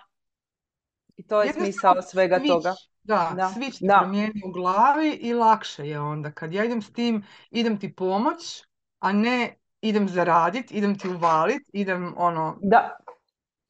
I 1.17 1.27
to 1.27 1.41
je 1.41 1.53
smisao 1.53 2.01
svega 2.01 2.39
toga. 2.47 2.73
Da, 3.03 3.31
da. 3.35 3.49
svi 3.49 3.71
da. 3.79 3.97
promijeni 3.99 4.41
u 4.45 4.51
glavi 4.51 5.09
i 5.09 5.33
lakše 5.33 5.87
je 5.87 5.99
onda. 5.99 6.31
Kad 6.31 6.53
ja 6.53 6.63
idem 6.63 6.81
s 6.81 6.93
tim, 6.93 7.25
idem 7.49 7.79
ti 7.79 7.95
pomoć, 7.95 8.63
a 8.99 9.11
ne 9.11 9.55
idem 9.81 10.09
zaradit, 10.09 10.71
idem 10.71 10.97
ti 10.99 11.09
uvalit, 11.09 11.61
idem 11.73 12.13
ono... 12.17 12.57
Da, 12.61 12.97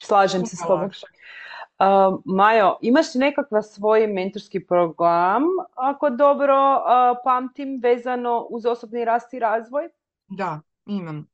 slažem 0.04 0.46
se 0.46 0.56
s 0.56 0.60
tobom. 0.60 0.90
Uh, 1.82 2.20
Majo, 2.26 2.78
imaš 2.82 3.16
li 3.16 3.20
nekakav 3.20 3.62
svoj 3.62 4.08
mentorski 4.08 4.66
program, 4.66 5.44
ako 5.76 6.10
dobro 6.10 6.56
uh, 6.56 7.18
pamtim, 7.24 7.80
vezano 7.84 8.48
uz 8.50 8.66
osobni 8.66 9.06
rast 9.06 9.34
i 9.34 9.40
razvoj? 9.40 9.90
Da, 10.28 10.62
imam. 10.86 11.28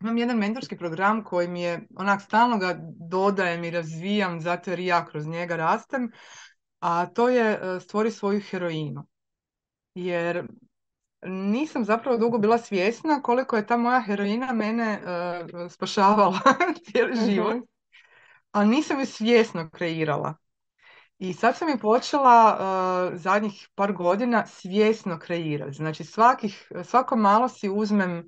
Imam 0.00 0.18
jedan 0.18 0.36
mentorski 0.36 0.76
program 0.76 1.24
koji 1.24 1.48
mi 1.48 1.62
je, 1.62 1.80
onak 1.96 2.22
stalno 2.22 2.58
ga 2.58 2.76
dodajem 3.08 3.64
i 3.64 3.70
razvijam 3.70 4.40
zato 4.40 4.70
jer 4.70 4.80
ja 4.80 5.06
kroz 5.06 5.26
njega 5.26 5.56
rastem, 5.56 6.10
a 6.80 7.06
to 7.06 7.28
je 7.28 7.52
uh, 7.52 7.82
stvori 7.82 8.10
svoju 8.10 8.40
heroinu. 8.50 9.06
Jer 9.94 10.46
nisam 11.26 11.84
zapravo 11.84 12.18
dugo 12.18 12.38
bila 12.38 12.58
svjesna 12.58 13.22
koliko 13.22 13.56
je 13.56 13.66
ta 13.66 13.76
moja 13.76 14.00
heroina 14.00 14.52
mene 14.52 15.00
spašavala 15.68 16.38
cijeli 16.90 17.16
život. 17.16 17.56
Ali 18.52 18.68
nisam 18.68 19.00
ju 19.00 19.06
svjesno 19.06 19.70
kreirala. 19.70 20.34
I 21.18 21.32
sad 21.32 21.56
sam 21.56 21.68
je 21.68 21.78
počela 21.78 22.56
uh, 22.56 23.18
zadnjih 23.18 23.68
par 23.74 23.92
godina 23.92 24.46
svjesno 24.46 25.18
kreirati. 25.18 25.72
Znači 25.72 26.04
svakih, 26.04 26.72
svako 26.84 27.16
malo 27.16 27.48
si 27.48 27.68
uzmem 27.68 28.18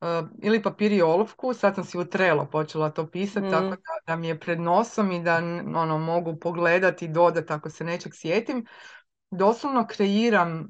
uh, 0.00 0.08
ili 0.42 0.62
papir 0.62 0.92
i 0.92 1.02
olovku, 1.02 1.54
sad 1.54 1.74
sam 1.74 1.84
si 1.84 1.98
u 1.98 2.04
trelo 2.04 2.46
počela 2.46 2.90
to 2.90 3.10
pisati, 3.10 3.50
tako 3.50 3.66
mm. 3.66 3.70
da, 3.70 3.76
da, 4.06 4.16
mi 4.16 4.28
je 4.28 4.40
pred 4.40 4.60
nosom 4.60 5.12
i 5.12 5.22
da 5.22 5.36
ono, 5.76 5.98
mogu 5.98 6.38
pogledati 6.38 7.04
i 7.04 7.08
dodati 7.08 7.52
ako 7.52 7.70
se 7.70 7.84
nečeg 7.84 8.12
sjetim. 8.14 8.66
Doslovno 9.30 9.86
kreiram 9.86 10.60
uh, 10.60 10.66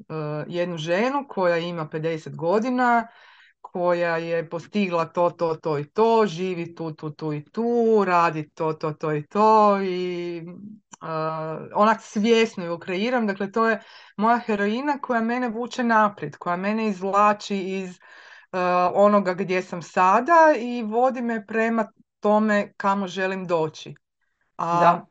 jednu 0.46 0.76
ženu 0.76 1.24
koja 1.28 1.58
ima 1.58 1.88
50 1.92 2.36
godina, 2.36 3.08
koja 3.60 4.16
je 4.16 4.50
postigla 4.50 5.04
to, 5.04 5.30
to, 5.30 5.54
to 5.54 5.78
i 5.78 5.84
to, 5.84 6.26
živi 6.26 6.74
tu, 6.74 6.92
tu, 6.94 7.10
tu 7.10 7.32
i 7.32 7.44
tu, 7.44 8.04
radi 8.06 8.50
to, 8.50 8.72
to, 8.72 8.92
to 8.92 9.12
i 9.14 9.26
to 9.26 9.80
i 9.82 10.42
uh, 11.02 11.08
onak 11.74 12.00
svjesno 12.02 12.64
ju 12.64 12.78
kreiram. 12.78 13.26
Dakle, 13.26 13.52
to 13.52 13.68
je 13.68 13.80
moja 14.16 14.38
heroina 14.38 14.98
koja 15.02 15.20
mene 15.20 15.48
vuče 15.48 15.84
naprijed, 15.84 16.36
koja 16.36 16.56
mene 16.56 16.88
izvlači 16.88 17.58
iz 17.58 17.90
uh, 17.90 18.58
onoga 18.94 19.34
gdje 19.34 19.62
sam 19.62 19.82
sada 19.82 20.54
i 20.58 20.82
vodi 20.82 21.22
me 21.22 21.46
prema 21.46 21.88
tome 22.20 22.72
kamo 22.76 23.06
želim 23.06 23.46
doći. 23.46 23.94
A 24.56 24.80
da. 24.80 25.06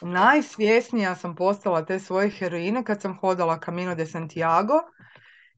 najsvjesnija 0.00 1.14
sam 1.14 1.34
postala 1.34 1.84
te 1.84 1.98
svoje 1.98 2.30
heroine 2.30 2.84
kad 2.84 3.00
sam 3.00 3.18
hodala 3.18 3.60
Camino 3.64 3.94
de 3.94 4.06
Santiago 4.06 4.74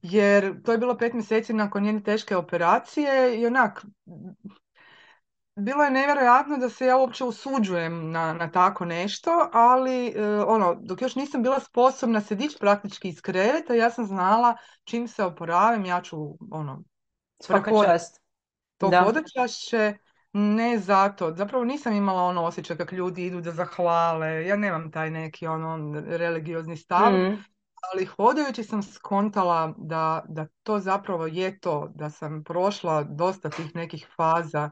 jer 0.03 0.63
to 0.63 0.73
je 0.73 0.79
bilo 0.79 0.99
pet 0.99 1.13
mjeseci 1.13 1.53
nakon 1.53 1.87
jedne 1.87 2.03
teške 2.03 2.37
operacije 2.37 3.41
i 3.41 3.47
onak, 3.47 3.85
bilo 5.57 5.85
je 5.85 5.91
nevjerojatno 5.91 6.57
da 6.57 6.69
se 6.69 6.87
ja 6.87 6.97
uopće 6.97 7.25
usuđujem 7.25 8.11
na, 8.11 8.33
na 8.33 8.51
tako 8.51 8.85
nešto, 8.85 9.51
ali 9.53 10.09
e, 10.09 10.45
ono, 10.47 10.75
dok 10.81 11.03
još 11.03 11.15
nisam 11.15 11.43
bila 11.43 11.61
sposobna 11.61 12.21
se 12.21 12.35
dići 12.35 12.57
praktički 12.61 13.09
iz 13.09 13.21
kreveta, 13.21 13.75
ja 13.75 13.91
sam 13.91 14.05
znala 14.05 14.57
čim 14.85 15.09
se 15.09 15.25
oporavim, 15.25 15.85
ja 15.85 16.01
ću 16.03 16.17
ono, 16.51 16.83
Svaka 17.41 17.71
čast. 17.85 18.21
To 18.79 18.91
će 19.49 19.95
ne 20.33 20.79
zato, 20.79 21.35
zapravo 21.35 21.65
nisam 21.65 21.93
imala 21.93 22.23
ono 22.23 22.45
osjećaj 22.45 22.77
kako 22.77 22.95
ljudi 22.95 23.27
idu 23.27 23.41
da 23.41 23.53
zahvale, 23.53 24.47
ja 24.47 24.57
nemam 24.57 24.91
taj 24.91 25.11
neki 25.11 25.47
ono 25.47 26.01
religiozni 26.01 26.77
stav, 26.77 27.13
mm 27.13 27.45
ali 27.93 28.05
hodajući 28.05 28.65
sam 28.65 28.83
skontala 28.83 29.75
da, 29.77 30.25
da 30.29 30.47
to 30.63 30.79
zapravo 30.79 31.27
je 31.27 31.61
to, 31.61 31.93
da 31.95 32.11
sam 32.11 32.45
prošla 32.45 33.03
dosta 33.03 33.51
tih 33.51 33.75
nekih 33.75 34.09
faza 34.17 34.71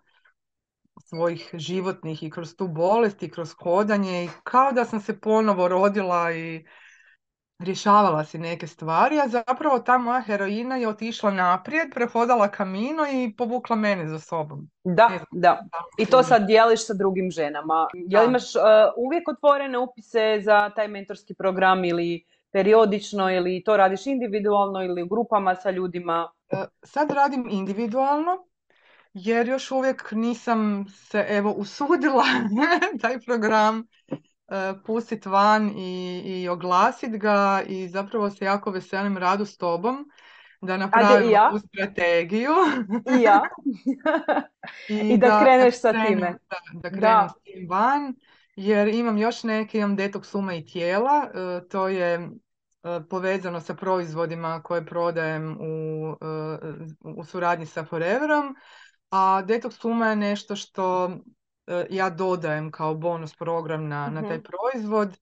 svojih 1.01 1.51
životnih 1.53 2.23
i 2.23 2.31
kroz 2.31 2.57
tu 2.57 2.69
bolest 2.69 3.23
i 3.23 3.31
kroz 3.31 3.55
hodanje 3.63 4.25
i 4.25 4.29
kao 4.43 4.73
da 4.73 4.85
sam 4.85 5.01
se 5.01 5.21
ponovo 5.21 5.69
rodila 5.69 6.33
i 6.33 6.65
rješavala 7.59 8.25
si 8.25 8.39
neke 8.39 8.67
stvari, 8.67 9.21
a 9.21 9.29
zapravo 9.29 9.79
ta 9.79 9.99
moja 9.99 10.21
heroina 10.21 10.77
je 10.77 10.89
otišla 10.89 11.31
naprijed, 11.31 11.95
prehodala 11.95 12.49
kamino 12.49 13.03
i 13.13 13.35
povukla 13.37 13.77
mene 13.77 14.09
za 14.09 14.19
sobom. 14.19 14.69
Da, 14.85 15.11
da. 15.31 15.65
I 15.99 16.07
to 16.07 16.23
sad 16.23 16.47
dijeliš 16.47 16.87
sa 16.87 16.95
drugim 16.95 17.31
ženama. 17.31 17.87
Jel 17.95 18.25
imaš 18.25 18.55
uh, 18.55 18.63
uvijek 18.97 19.29
otvorene 19.29 19.79
upise 19.79 20.41
za 20.43 20.71
taj 20.71 20.89
mentorski 20.89 21.35
program 21.35 21.85
ili 21.85 22.25
periodično 22.55 23.31
ili 23.31 23.63
to 23.65 23.77
radiš 23.77 24.07
individualno 24.07 24.83
ili 24.83 25.03
u 25.03 25.07
grupama 25.07 25.55
sa 25.55 25.71
ljudima? 25.71 26.29
E, 26.51 26.65
sad 26.83 27.11
radim 27.11 27.49
individualno 27.51 28.47
jer 29.15 29.49
još 29.49 29.71
uvijek 29.71 30.13
nisam 30.13 30.85
se 30.89 31.27
evo 31.29 31.51
usudila 31.51 32.25
taj 33.03 33.21
program 33.21 33.79
e, 33.79 34.73
pustiti 34.87 35.29
van 35.29 35.71
i, 35.77 36.23
i 36.25 36.49
oglasiti 36.49 37.19
ga 37.19 37.63
i 37.67 37.89
zapravo 37.89 38.31
se 38.31 38.45
jako 38.45 38.71
veselim 38.71 39.19
radu 39.19 39.45
s 39.45 39.57
tobom 39.57 40.11
da 40.61 40.77
napravimo 40.77 41.31
ja. 41.31 41.51
tu 41.51 41.59
strategiju. 41.59 42.53
I 43.19 43.23
ja. 43.23 43.43
I, 45.13 45.19
da, 45.19 45.41
kreneš 45.43 45.81
sa 45.81 45.93
time. 45.93 46.39
Da, 46.51 46.57
da 46.73 46.91
krenem 46.91 47.29
s 47.29 47.43
tim 47.45 47.69
van 47.69 48.15
jer 48.57 48.89
imam 48.89 49.19
još 49.19 49.43
neke, 49.43 49.79
imam 49.79 49.97
detoks 49.97 50.35
uma 50.35 50.55
i 50.55 50.65
tijela, 50.65 51.31
e, 51.35 51.69
to 51.69 51.89
je 51.89 52.31
povezano 53.11 53.61
sa 53.61 53.75
proizvodima 53.75 54.63
koje 54.63 54.87
prodajem 54.87 55.57
u, 55.61 56.09
e, 56.11 56.59
u 57.01 57.25
suradnji 57.25 57.67
sa 57.67 57.85
Foreverom, 57.85 58.57
a 59.11 59.43
Detox 59.47 59.71
Suma 59.71 60.09
je 60.09 60.17
nešto 60.17 60.57
što 60.57 61.11
e, 61.67 61.87
ja 61.91 62.11
dodajem 62.11 62.71
kao 62.71 62.95
bonus 62.95 63.37
program 63.37 63.89
na, 63.89 64.09
na 64.09 64.23
taj 64.23 64.39
mhm. 64.39 64.45
proizvod 64.45 65.17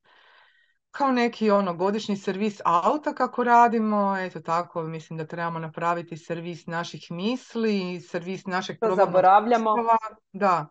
kao 0.90 1.12
neki 1.12 1.50
ono 1.50 1.74
godišnji 1.74 2.16
servis 2.16 2.60
auta 2.64 3.14
kako 3.14 3.44
radimo, 3.44 4.16
eto 4.18 4.40
tako 4.40 4.82
mislim 4.82 5.16
da 5.16 5.26
trebamo 5.26 5.58
napraviti 5.58 6.16
servis 6.16 6.66
naših 6.66 7.10
misli, 7.10 8.00
servis 8.00 8.46
našeg 8.46 8.78
to 8.80 8.94
zaboravljamo. 8.94 9.70
Sustava. 9.70 9.98
Da, 10.32 10.66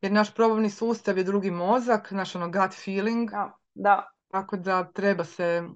jer 0.00 0.12
naš 0.12 0.34
probavni 0.34 0.70
sustav 0.70 1.18
je 1.18 1.24
drugi 1.24 1.50
mozak, 1.50 2.10
naš 2.10 2.34
ono 2.36 2.46
gut 2.46 2.84
feeling. 2.84 3.30
Da, 3.30 3.52
da. 3.74 4.08
Tako 4.28 4.56
da 4.56 4.92
treba 4.92 5.24
se 5.24 5.68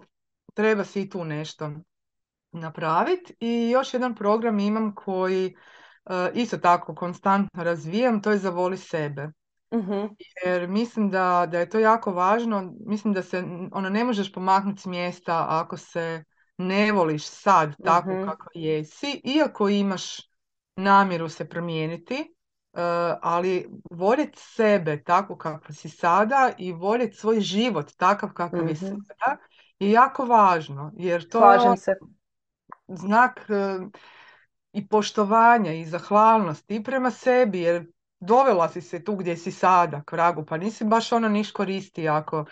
treba 0.57 0.85
si 0.85 1.01
i 1.01 1.09
tu 1.11 1.25
nešto 1.25 1.71
napraviti. 2.53 3.35
I 3.41 3.71
još 3.71 3.95
jedan 3.95 4.15
program 4.15 4.59
imam 4.59 4.95
koji 4.95 5.57
uh, 6.05 6.13
isto 6.35 6.57
tako 6.59 6.95
konstantno 6.95 7.65
razvijam, 7.65 8.23
to 8.23 8.31
je 8.31 8.39
za 8.39 8.51
voli 8.51 8.77
sebe. 8.77 9.29
uh 9.71 10.11
Jer 10.45 10.69
mislim 10.69 11.11
da, 11.11 11.47
da 11.51 11.59
je 11.59 11.69
to 11.69 11.79
jako 11.79 12.13
važno, 12.13 12.73
mislim 12.87 13.15
da 13.15 13.23
se 13.23 13.45
ono 13.73 13.91
ne 13.91 14.05
možeš 14.05 14.33
pomaknuti 14.33 14.81
s 14.81 14.87
mjesta 14.87 15.47
ako 15.49 15.77
se 15.77 16.25
ne 16.59 16.93
voliš 16.93 17.27
sad 17.27 17.75
tako 17.85 18.11
uh 18.11 18.29
kako 18.29 18.51
jesi, 18.55 19.21
iako 19.25 19.69
imaš 19.69 20.17
namjeru 20.77 21.29
se 21.29 21.49
promijeniti, 21.49 22.15
uh, 22.73 22.81
ali 23.23 23.69
voljeti 23.91 24.39
sebe 24.41 25.03
tako 25.03 25.37
kako 25.37 25.73
si 25.73 25.89
sada 25.89 26.53
i 26.59 26.73
voljeti 26.73 27.17
svoj 27.17 27.41
život 27.41 27.93
takav 27.97 28.33
kakav 28.33 28.69
je 28.69 28.75
sada 28.75 29.37
je 29.79 29.91
jako 29.91 30.25
važno. 30.25 30.93
Jer 30.97 31.29
to 31.29 31.39
Slažem 31.39 31.77
se. 31.77 31.95
znak 32.89 33.47
e, 33.51 33.79
i 34.73 34.89
poštovanja 34.89 35.73
i 35.73 35.85
zahvalnosti 35.85 36.77
i 36.77 36.83
prema 36.83 37.11
sebi, 37.11 37.61
jer 37.61 37.87
dovela 38.21 38.69
si 38.69 38.81
se 38.81 39.05
tu 39.05 39.15
gdje 39.17 39.37
si 39.37 39.53
sada, 39.53 40.03
kragu, 40.03 40.45
pa 40.45 40.57
nisi 40.57 40.85
baš 40.85 41.13
ono 41.13 41.29
niš 41.29 41.53
koristi 41.53 42.09
ako 42.09 42.45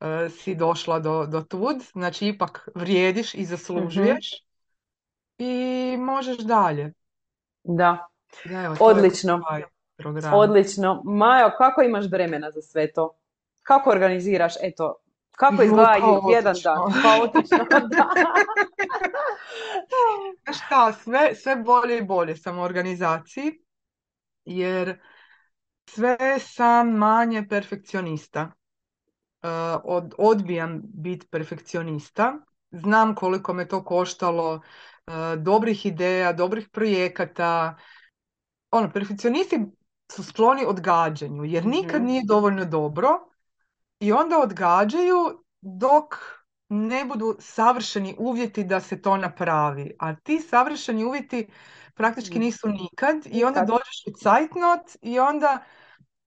e, 0.00 0.28
si 0.30 0.54
došla 0.54 0.98
do, 0.98 1.26
do 1.26 1.40
tud, 1.40 1.76
znači 1.92 2.26
ipak 2.26 2.68
vrijediš 2.74 3.34
i 3.34 3.44
zaslužuješ 3.44 4.46
i 5.38 5.96
možeš 5.98 6.38
dalje. 6.38 6.92
Da, 7.64 8.06
evo, 8.44 8.74
je 8.74 8.78
odlično. 8.80 9.34
ovaj 9.34 9.62
program. 9.96 10.34
Odlično. 10.34 11.02
Majo, 11.04 11.50
kako 11.58 11.82
imaš 11.82 12.10
vremena 12.10 12.50
za 12.50 12.62
sve 12.62 12.92
to? 12.92 13.16
Kako 13.62 13.90
organiziraš, 13.90 14.54
eto, 14.62 14.94
kako 15.36 15.62
izgleda 15.62 15.94
kaotično. 15.94 16.30
jedan 16.30 16.54
dan? 16.64 16.92
Kaotično, 17.02 17.58
da. 17.88 18.08
Šta, 20.52 20.92
sve, 20.92 21.34
sve 21.34 21.56
bolje 21.56 21.98
i 21.98 22.04
bolje 22.04 22.36
sam 22.36 22.58
u 22.58 22.62
organizaciji, 22.62 23.52
jer 24.44 24.98
sve 25.86 26.38
sam 26.38 26.88
manje 26.88 27.46
perfekcionista. 27.48 28.52
E, 29.42 29.48
od, 29.84 30.14
odbijam 30.18 30.80
biti 30.84 31.26
perfekcionista. 31.26 32.34
Znam 32.70 33.14
koliko 33.14 33.52
me 33.52 33.68
to 33.68 33.84
koštalo 33.84 34.60
e, 35.06 35.10
dobrih 35.36 35.86
ideja, 35.86 36.32
dobrih 36.32 36.68
projekata. 36.68 37.76
Ono, 38.70 38.90
perfekcionisti 38.90 39.60
su 40.12 40.22
skloni 40.24 40.64
odgađanju, 40.66 41.44
jer 41.44 41.66
nikad 41.66 42.00
Mhm. 42.00 42.06
nije 42.06 42.22
dovoljno 42.26 42.64
dobro 42.64 43.08
i 44.00 44.12
onda 44.12 44.38
odgađaju 44.38 45.44
dok 45.60 46.14
ne 46.68 47.04
budu 47.04 47.36
savršeni 47.40 48.16
uvjeti 48.18 48.64
da 48.64 48.80
se 48.80 49.02
to 49.02 49.16
napravi. 49.16 49.96
A 49.98 50.14
ti 50.14 50.40
savršeni 50.40 51.04
uvjeti 51.04 51.48
praktički 51.94 52.38
nisu 52.38 52.68
nikad 52.68 53.16
i 53.26 53.44
onda 53.44 53.60
dođeš 53.60 54.02
u 54.06 54.18
cajtnot 54.22 54.96
i 55.02 55.18
onda 55.18 55.64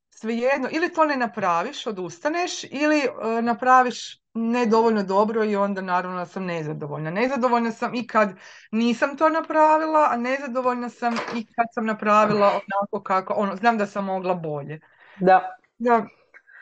svejedno 0.10 0.69
ili 0.71 0.93
to 0.93 1.05
ne 1.05 1.17
napraviš, 1.17 1.88
odustaneš 1.88 2.63
ili 2.63 2.99
e, 2.99 3.41
napraviš 3.41 4.19
ne 4.34 4.65
dovoljno 4.65 5.03
dobro 5.03 5.43
i 5.43 5.55
onda 5.55 5.82
naravno 5.82 6.25
sam 6.25 6.45
nezadovoljna. 6.45 7.12
Nezadovoljna 7.12 7.71
sam 7.71 7.95
i 7.95 8.08
kad 8.08 8.34
nisam 8.71 9.17
to 9.17 9.29
napravila, 9.29 10.08
a 10.12 10.17
nezadovoljna 10.17 10.89
sam 10.89 11.13
i 11.13 11.45
kad 11.45 11.65
sam 11.73 11.86
napravila 11.86 12.47
onako 12.47 13.03
kako, 13.03 13.34
ono, 13.34 13.55
znam 13.55 13.77
da 13.77 13.86
sam 13.86 14.05
mogla 14.05 14.34
bolje. 14.34 14.79
Da, 15.19 15.55
Da, 15.77 16.05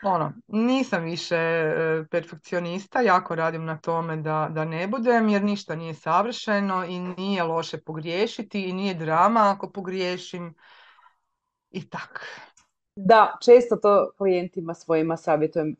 ono, 0.02 0.32
nisam 0.46 1.04
više 1.04 1.36
e, 1.36 2.04
perfekcionista, 2.10 3.00
jako 3.00 3.34
radim 3.34 3.64
na 3.64 3.78
tome 3.78 4.16
da, 4.16 4.48
da 4.50 4.64
ne 4.64 4.86
budem, 4.86 5.28
jer 5.28 5.42
ništa 5.42 5.76
nije 5.76 5.94
savršeno 5.94 6.84
i 6.84 6.98
nije 6.98 7.42
loše 7.42 7.78
pogriješiti 7.78 8.62
i 8.62 8.72
nije 8.72 8.94
drama 8.94 9.52
ako 9.56 9.72
pogriješim 9.72 10.54
i 11.70 11.88
tak. 11.88 12.26
Da, 13.00 13.36
često 13.40 13.76
to 13.76 14.10
klijentima 14.18 14.74
svojima 14.74 15.16
savjetujem 15.16 15.76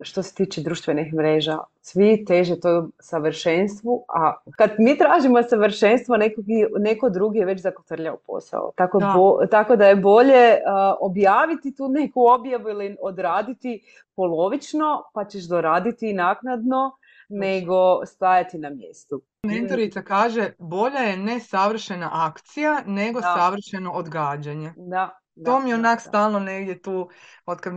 što 0.00 0.22
se 0.22 0.34
tiče 0.34 0.60
društvenih 0.60 1.14
mreža. 1.14 1.58
Svi 1.80 2.24
teže 2.24 2.60
to 2.60 2.88
savršenstvu, 2.98 4.04
a 4.08 4.34
kad 4.56 4.70
mi 4.78 4.98
tražimo 4.98 5.42
savršenstvo, 5.42 6.16
neko, 6.16 6.40
neko 6.78 7.10
drugi 7.10 7.38
je 7.38 7.44
već 7.44 7.60
zakotrljao 7.60 8.16
posao. 8.16 8.72
Tako, 8.76 8.98
Da. 8.98 9.12
bo- 9.16 9.46
tako 9.46 9.76
da 9.76 9.86
je 9.86 9.96
bolje 9.96 10.58
objaviti 11.00 11.74
tu 11.74 11.88
neku 11.88 12.26
objavu 12.26 12.68
ili 12.68 12.96
odraditi 13.00 13.82
polovično, 14.16 15.02
pa 15.14 15.24
ćeš 15.24 15.44
doraditi 15.44 16.12
naknadno, 16.12 16.96
nego 17.28 18.06
stajati 18.06 18.58
na 18.58 18.70
mjestu. 18.70 19.20
Mentorica 19.42 20.02
kaže, 20.02 20.50
bolja 20.58 21.00
je 21.00 21.16
nesavršena 21.16 22.10
akcija 22.12 22.80
nego 22.86 23.20
Da. 23.20 23.34
savršeno 23.38 23.92
odgađanje. 23.92 24.72
Da, 24.76 25.18
To 25.44 25.60
mi 25.60 25.74
onak 25.74 25.96
da. 25.96 26.00
stalno 26.00 26.38
negdje 26.38 26.82
tu, 26.82 27.08
od 27.46 27.60
kad 27.60 27.72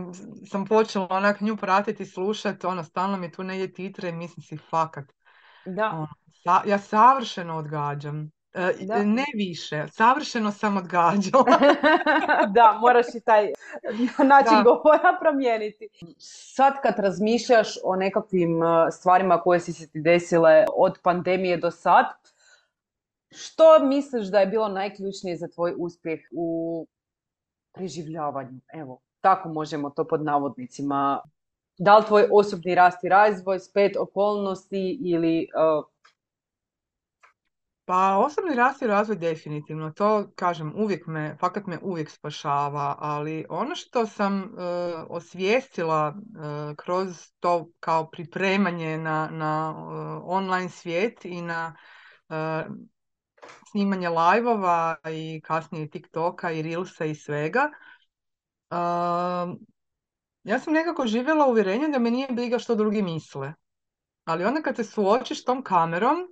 sam 0.50 0.64
počela 0.64 1.06
onak 1.10 1.40
nju 1.40 1.56
pratiti 1.56 2.02
i 2.02 2.06
slušati, 2.06 2.66
ono 2.66 2.84
stalno 2.84 3.16
mi 3.16 3.32
tu 3.32 3.42
negdje 3.42 3.72
titre 3.72 4.08
i 4.08 4.12
mislim 4.12 4.42
si 4.42 4.56
fakat. 4.70 5.04
Da. 5.64 5.86
Ono, 5.86 6.08
sa- 6.44 6.62
ja 6.66 6.78
savršeno 6.78 7.56
odgađam. 7.56 8.30
E, 8.52 8.72
Da. 8.80 9.04
ne 9.04 9.24
više, 9.34 9.84
savršeno 9.92 10.52
sam 10.52 10.76
odgađala. 10.76 11.44
da, 12.54 12.78
moraš 12.80 13.06
i 13.14 13.20
taj 13.20 13.46
način 14.34 14.56
Da. 14.56 14.62
govora 14.62 15.18
promijeniti. 15.20 15.88
Sad 16.54 16.74
kad 16.82 16.94
razmišljaš 16.98 17.68
o 17.84 17.96
nekakvim 17.96 18.56
uh, 18.56 18.68
stvarima 18.92 19.40
koje 19.40 19.60
si 19.60 19.72
se 19.72 19.90
ti 19.90 20.00
desile 20.00 20.64
od 20.76 20.98
pandemije 21.02 21.56
do 21.56 21.70
sad, 21.70 22.06
što 23.30 23.78
misliš 23.84 24.26
da 24.26 24.40
je 24.40 24.46
bilo 24.46 24.68
najključnije 24.68 25.36
za 25.36 25.48
tvoj 25.48 25.74
uspjeh 25.78 26.20
u 26.32 26.86
preživljavanju? 27.72 28.60
Evo, 28.74 29.00
tako 29.20 29.48
možemo 29.48 29.90
to 29.90 30.06
pod 30.08 30.24
navodnicima. 30.24 31.20
Da 31.78 31.98
li 31.98 32.04
tvoj 32.06 32.28
osobni 32.32 32.74
rast 32.74 33.04
i 33.04 33.08
razvoj, 33.08 33.58
spet 33.58 33.96
okolnosti 33.96 34.98
ili... 35.00 35.48
uh, 35.78 35.84
Pa 37.90 38.16
osobni 38.16 38.54
rast 38.54 38.82
i 38.82 38.86
razvoj 38.86 39.16
definitivno, 39.16 39.90
to 39.90 40.30
kažem, 40.34 40.72
uvijek 40.76 41.06
me, 41.06 41.36
fakat 41.40 41.66
me 41.66 41.78
uvijek 41.82 42.10
spašava, 42.10 42.96
ali 42.98 43.46
ono 43.48 43.74
što 43.74 44.06
sam 44.06 44.42
e, 44.42 44.48
osvijestila 45.08 46.14
e, 46.14 46.74
kroz 46.76 47.30
to 47.40 47.68
kao 47.80 48.10
pripremanje 48.10 48.98
na, 48.98 49.28
na 49.32 49.74
e, 49.76 49.82
online 50.24 50.68
svijet 50.68 51.24
i 51.24 51.42
na 51.42 51.76
e, 52.28 52.64
snimanje 53.70 54.08
live-ova 54.08 54.96
i 55.10 55.40
kasnije 55.44 55.90
TikToka 55.90 56.50
i 56.50 56.62
Reelsa 56.62 57.04
i 57.04 57.14
svega, 57.14 57.70
e, 58.70 58.76
ja 60.44 60.58
sam 60.58 60.72
nekako 60.72 61.06
živjela 61.06 61.46
u 61.46 61.50
uvjerenju 61.50 61.88
da 61.88 61.98
me 61.98 62.10
nije 62.10 62.28
briga 62.30 62.58
što 62.58 62.74
drugi 62.74 63.02
misle. 63.02 63.54
Ali 64.24 64.44
onda 64.44 64.62
kad 64.62 64.76
se 64.76 64.84
suočiš 64.84 65.44
tom 65.44 65.64
kamerom, 65.64 66.28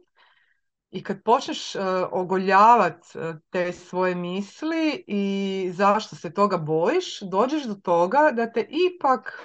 i 0.91 1.03
kad 1.03 1.23
počneš 1.23 1.75
uh, 1.75 1.83
ogoljavati 2.11 3.19
te 3.51 3.73
svoje 3.73 4.15
misli 4.15 5.05
i 5.07 5.71
zašto 5.75 6.17
se 6.17 6.35
toga 6.35 6.57
bojiš, 6.57 7.21
dođeš 7.21 7.65
do 7.65 7.75
toga 7.75 8.31
da 8.33 8.53
te 8.53 8.67
ipak 8.69 9.43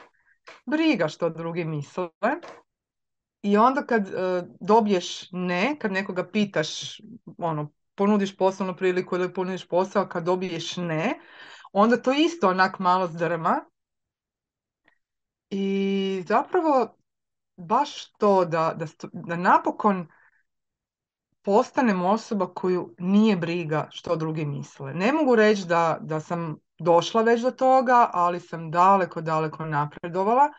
briga 0.66 1.08
što 1.08 1.30
drugi 1.30 1.66
misle. 1.66 2.10
I 3.44 3.58
onda 3.58 3.86
kad 3.86 4.08
uh, 4.08 4.14
dobiješ 4.60 5.32
ne, 5.32 5.76
kad 5.80 5.92
nekoga 5.92 6.30
pitaš, 6.32 7.02
ono, 7.38 7.72
ponudiš 7.96 8.38
poslovnu 8.38 8.76
priliku 8.76 9.16
ili 9.16 9.34
ponudiš 9.34 9.68
posao, 9.68 10.08
kad 10.08 10.24
dobiješ 10.24 10.78
ne, 10.78 11.20
onda 11.72 12.02
to 12.02 12.12
isto 12.12 12.50
onak 12.50 12.80
malo 12.80 13.08
zdrma. 13.08 13.66
I 15.50 16.24
zapravo 16.28 16.98
baš 17.56 18.12
to 18.12 18.46
da, 18.46 18.74
da, 18.78 18.86
da 19.14 19.36
napokon 19.36 20.08
postanem 21.42 22.06
osoba 22.06 22.54
koju 22.54 22.96
nije 23.00 23.38
briga 23.38 23.88
što 23.92 24.16
drugi 24.16 24.46
misle. 24.46 24.94
Ne 24.94 25.14
mogu 25.14 25.36
reći 25.36 25.66
da, 25.68 25.98
da 26.02 26.20
sam 26.20 26.58
došla 26.80 27.22
već 27.22 27.42
do 27.42 27.52
toga, 27.52 28.10
ali 28.14 28.40
sam 28.40 28.72
daleko, 28.72 29.22
daleko 29.22 29.66
napredovala. 29.66 30.50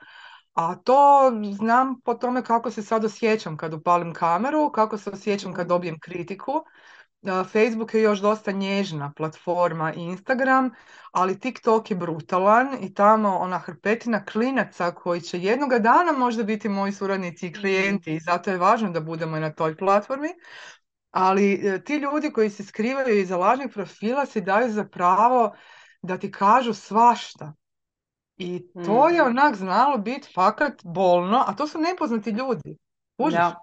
A 0.55 0.75
to 0.75 1.33
znam 1.53 2.01
po 2.01 2.15
tome 2.15 2.43
kako 2.43 2.71
se 2.71 2.83
sad 2.83 3.05
osjećam 3.05 3.57
kad 3.57 3.75
upalim 3.75 4.13
kameru, 4.13 4.71
kako 4.73 4.99
se 4.99 5.11
osjećam 5.11 5.53
kad 5.53 5.67
dobijem 5.67 5.99
kritiku. 6.01 6.53
Facebook 7.53 7.95
je 7.95 8.03
još 8.03 8.19
dosta 8.19 8.53
nježna 8.53 9.13
platforma 9.17 9.93
i 9.95 10.01
Instagram, 10.01 10.71
ali 11.13 11.41
TikTok 11.41 11.91
je 11.91 11.97
brutalan 11.97 12.69
i 12.81 12.95
tamo 12.95 13.37
ona 13.39 13.59
hrpetina 13.59 14.25
klinaca 14.25 14.91
koji 14.91 15.21
će 15.21 15.39
jednoga 15.39 15.79
dana 15.79 16.13
možda 16.13 16.43
biti 16.43 16.69
moji 16.69 16.93
suradnici 16.93 17.47
i 17.47 17.53
klijenti 17.53 18.15
i 18.15 18.21
zato 18.21 18.51
je 18.51 18.59
važno 18.59 18.91
da 18.91 19.01
budemo 19.01 19.39
na 19.39 19.53
toj 19.53 19.77
platformi. 19.77 20.29
Ali 21.11 21.53
e, 21.53 21.85
ti 21.85 21.97
ljudi 21.97 22.31
koji 22.33 22.51
se 22.51 22.65
skrivaju 22.65 23.21
iza 23.21 23.37
lažnih 23.37 23.69
profila 23.75 24.27
si 24.27 24.41
daju 24.41 24.73
za 24.73 24.85
pravo 24.85 25.55
da 26.03 26.19
ti 26.19 26.31
kažu 26.33 26.75
svašta. 26.75 27.53
I 28.37 28.73
to 28.87 29.09
je 29.09 29.21
Mhm. 29.21 29.31
onak 29.31 29.55
znalo 29.55 29.99
biti 29.99 30.29
fakat 30.35 30.81
bolno, 30.85 31.45
a 31.47 31.57
to 31.57 31.67
su 31.67 31.79
nepoznati 31.79 32.31
ljudi. 32.31 32.77
Kužiš? 33.17 33.39
Da. 33.39 33.61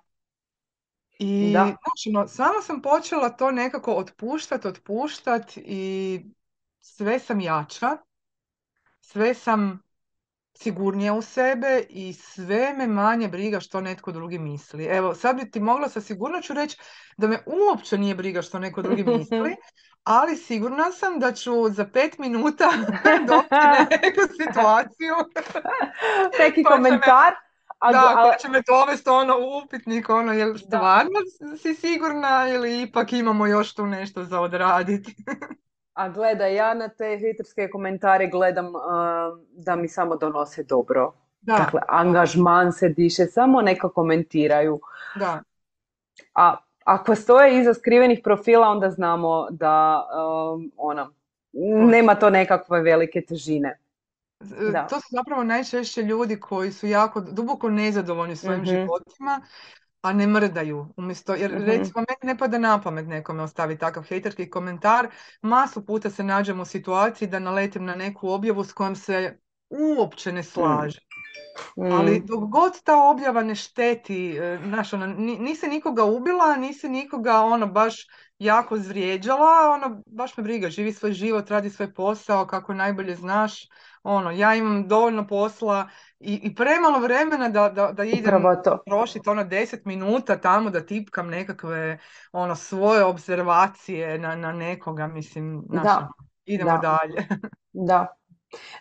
I 1.20 1.52
Da. 1.54 1.64
znaš, 1.66 2.16
ono, 2.16 2.28
sama 2.28 2.62
sam 2.62 2.82
počela 2.82 3.30
to 3.30 3.52
nekako 3.52 3.94
otpuštat, 3.94 4.66
otpuštat 4.66 5.52
i 5.58 6.22
sve 6.80 7.20
sam 7.20 7.40
jača, 7.42 7.98
sve 9.02 9.34
sam 9.34 9.82
sigurnija 10.54 11.14
u 11.14 11.22
sebe 11.22 11.86
i 11.90 12.14
sve 12.14 12.74
me 12.78 12.88
manje 12.88 13.28
briga 13.28 13.60
što 13.60 13.82
netko 13.82 14.12
drugi 14.12 14.40
misli. 14.40 14.86
Evo, 14.86 15.16
sad 15.16 15.36
bi 15.36 15.52
ti 15.52 15.60
mogla 15.60 15.90
sa 15.90 16.02
sigurnoću 16.02 16.54
reći 16.54 16.78
da 17.18 17.28
me 17.28 17.44
uopće 17.46 17.98
nije 17.98 18.16
briga 18.16 18.42
što 18.42 18.60
neko 18.60 18.82
drugi 18.82 19.04
misli, 19.04 19.56
ali 20.04 20.36
sigurna 20.38 20.92
sam 20.92 21.20
da 21.20 21.32
ću 21.34 21.70
za 21.70 21.86
pet 21.88 22.18
minuta 22.18 22.70
doći 23.28 23.68
na 23.68 23.80
neku 23.94 24.22
situaciju 24.36 25.16
Neki 26.40 26.64
Pa 26.64 26.70
me- 26.72 26.90
komentar, 26.90 27.34
A, 27.80 27.92
Da, 27.92 28.00
a- 28.00 28.24
koja 28.24 28.38
će 28.38 28.50
me 28.50 28.62
dovesti 28.62 29.10
ono 29.10 29.36
upitnik, 29.58 30.10
ono, 30.10 30.34
jel 30.34 30.58
stvarno 30.58 31.20
si 31.58 31.74
sigurna 31.76 32.48
ili 32.50 32.82
ipak 32.82 33.14
imamo 33.14 33.48
još 33.48 33.74
tu 33.74 33.86
nešto 33.88 34.24
za 34.24 34.40
odraditi? 34.42 35.16
A 35.94 36.10
gledaj, 36.10 36.56
ja 36.56 36.74
na 36.74 36.88
te 36.90 37.18
hejterske 37.20 37.70
komentare 37.70 38.28
gledam 38.28 38.66
uh, 38.68 38.82
da 39.58 39.76
mi 39.76 39.88
samo 39.88 40.16
donose 40.16 40.64
dobro. 40.64 41.14
Da, 41.42 41.56
Dakle, 41.56 41.82
angažman 41.90 42.72
se 42.72 42.90
diše, 42.90 43.26
samo 43.26 43.62
neka 43.62 43.90
komentiraju. 43.90 44.80
da, 45.14 45.44
A 46.36 46.58
ako 46.84 47.15
stoje 47.15 47.60
iza 47.62 47.74
skrivenih 47.74 48.20
profila, 48.24 48.67
onda 48.67 48.89
znamo 48.89 49.48
da 49.52 50.06
um, 50.54 50.72
ono, 50.78 51.13
nema 51.91 52.15
to 52.15 52.30
nekakve 52.30 52.82
velike 52.82 53.22
težine. 53.22 53.80
E, 54.41 54.72
Da. 54.72 54.88
To 54.88 54.96
su 55.00 55.08
zapravo 55.12 55.44
najčešće 55.44 56.02
ljudi 56.02 56.39
koji 56.39 56.72
su 56.72 56.88
jako 56.88 57.22
duboko 57.22 57.70
nezadovoljni 57.70 58.36
svojim 58.36 58.62
Mhm. 58.62 58.70
životima, 58.70 59.41
a 60.02 60.13
ne 60.13 60.28
mrdaju. 60.28 60.88
Umjesto, 60.98 61.34
jer 61.34 61.52
Mhm. 61.52 61.63
recimo 61.63 62.00
meni 62.10 62.34
ne 62.34 62.38
pada 62.38 62.58
na 62.58 62.82
pamet 62.82 63.08
nekome 63.08 63.44
ostavi 63.44 63.78
takav 63.78 64.04
hejterski 64.04 64.50
komentar. 64.50 65.08
Masu 65.41 65.86
puta 65.86 66.10
se 66.10 66.24
nađem 66.24 66.60
u 66.60 66.65
situaciji 66.65 67.28
da 67.28 67.39
naletim 67.39 67.86
na 67.86 67.96
neku 67.96 68.30
objavu 68.30 68.63
s 68.63 68.74
kojom 68.74 68.96
se 68.96 69.38
uopće 69.70 70.32
ne 70.32 70.44
slažem. 70.44 71.02
Ali 71.88 72.20
Mm, 72.20 72.26
dok 72.26 72.44
god 72.44 72.84
ta 72.84 72.96
objava 73.04 73.44
ne 73.44 73.56
šteti, 73.56 74.38
e, 74.38 74.60
znaš, 74.66 74.94
ono, 74.94 75.08
ni- 75.08 75.38
nisi 75.40 75.68
nikoga 75.68 76.04
ubila, 76.04 76.56
nisi 76.56 76.90
nikoga 76.90 77.40
ono 77.40 77.68
baš 77.68 78.08
jako 78.40 78.78
zvrijeđala, 78.78 79.72
ono, 79.74 80.04
baš 80.06 80.38
me 80.38 80.44
briga, 80.44 80.70
živi 80.70 80.94
svoj 80.94 81.14
život, 81.14 81.50
radi 81.50 81.70
svoj 81.70 81.94
posao 81.94 82.46
kako 82.48 82.74
najbolje 82.74 83.16
znaš, 83.16 83.68
ono, 84.04 84.32
ja 84.32 84.56
imam 84.56 84.88
dovoljno 84.88 85.28
posla 85.28 85.90
i, 86.20 86.40
i 86.44 86.56
premalo 86.56 87.00
vremena 87.00 87.50
da, 87.50 87.70
da, 87.70 87.92
da 87.92 88.04
idem 88.04 88.52
trošiti 88.86 89.30
ono 89.30 89.44
10 89.44 89.80
minuta 89.86 90.38
tamo 90.38 90.70
da 90.70 90.86
tipkam 90.86 91.28
nekakve 91.28 92.00
ono 92.32 92.56
svoje 92.56 93.04
observacije 93.04 94.18
na, 94.20 94.36
na 94.36 94.52
nekoga, 94.52 95.08
mislim, 95.08 95.64
znaš, 95.70 95.84
Da, 95.84 95.98
ono, 95.98 96.10
idemo 96.46 96.72
da. 96.72 96.78
dalje. 96.78 97.28
Da. 97.74 98.16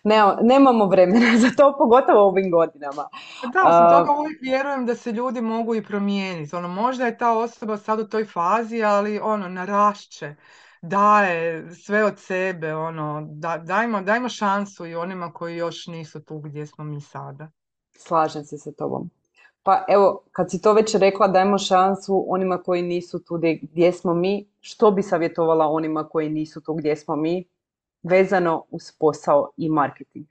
Ne, 0.04 0.16
nemamo 0.42 0.86
vremena 0.86 1.38
za 1.42 1.50
to, 1.56 1.74
pogotovo 1.78 2.24
u 2.24 2.28
ovim 2.28 2.50
godinama. 2.50 3.08
Pa 3.42 3.48
Da, 3.48 3.68
osim 3.68 3.98
toga 3.98 4.20
uvijek 4.20 4.42
vjerujem 4.42 4.86
da 4.86 4.94
se 4.94 5.12
ljudi 5.12 5.40
mogu 5.40 5.74
i 5.74 5.84
promijeniti. 5.84 6.56
Ono, 6.56 6.68
možda 6.68 7.06
je 7.06 7.18
ta 7.18 7.38
osoba 7.38 7.76
sad 7.76 8.00
u 8.00 8.08
toj 8.08 8.24
fazi, 8.24 8.82
ali 8.82 9.20
ono, 9.22 9.48
narašće, 9.48 10.34
daje 10.82 11.74
sve 11.74 12.04
od 12.04 12.18
sebe, 12.18 12.74
ono, 12.74 13.26
da, 13.30 13.58
dajmo, 13.58 14.00
dajmo 14.00 14.28
šansu 14.28 14.86
i 14.86 14.94
onima 14.94 15.32
koji 15.32 15.56
još 15.56 15.86
nisu 15.86 16.24
tu 16.24 16.38
gdje 16.38 16.66
smo 16.66 16.84
mi 16.84 17.00
sada. 17.00 17.50
Slažem 17.96 18.44
se 18.44 18.58
sa 18.58 18.72
tobom. 18.72 19.10
Pa 19.62 19.84
evo, 19.88 20.24
kad 20.32 20.50
si 20.50 20.62
to 20.62 20.72
već 20.72 20.94
rekla, 20.94 21.28
dajmo 21.28 21.58
šansu 21.58 22.24
onima 22.28 22.58
koji 22.62 22.82
nisu 22.82 23.24
tu 23.24 23.40
gdje 23.62 23.92
smo 23.92 24.14
mi. 24.14 24.48
Što 24.60 24.90
bi 24.90 25.02
savjetovala 25.02 25.66
onima 25.66 26.08
koji 26.08 26.30
nisu 26.30 26.60
tu 26.60 26.74
gdje 26.74 26.96
smo 26.96 27.16
mi, 27.16 27.44
vezano 28.02 28.64
uz 28.70 28.92
posao 28.98 29.50
i 29.56 29.68
marketing? 29.68 30.26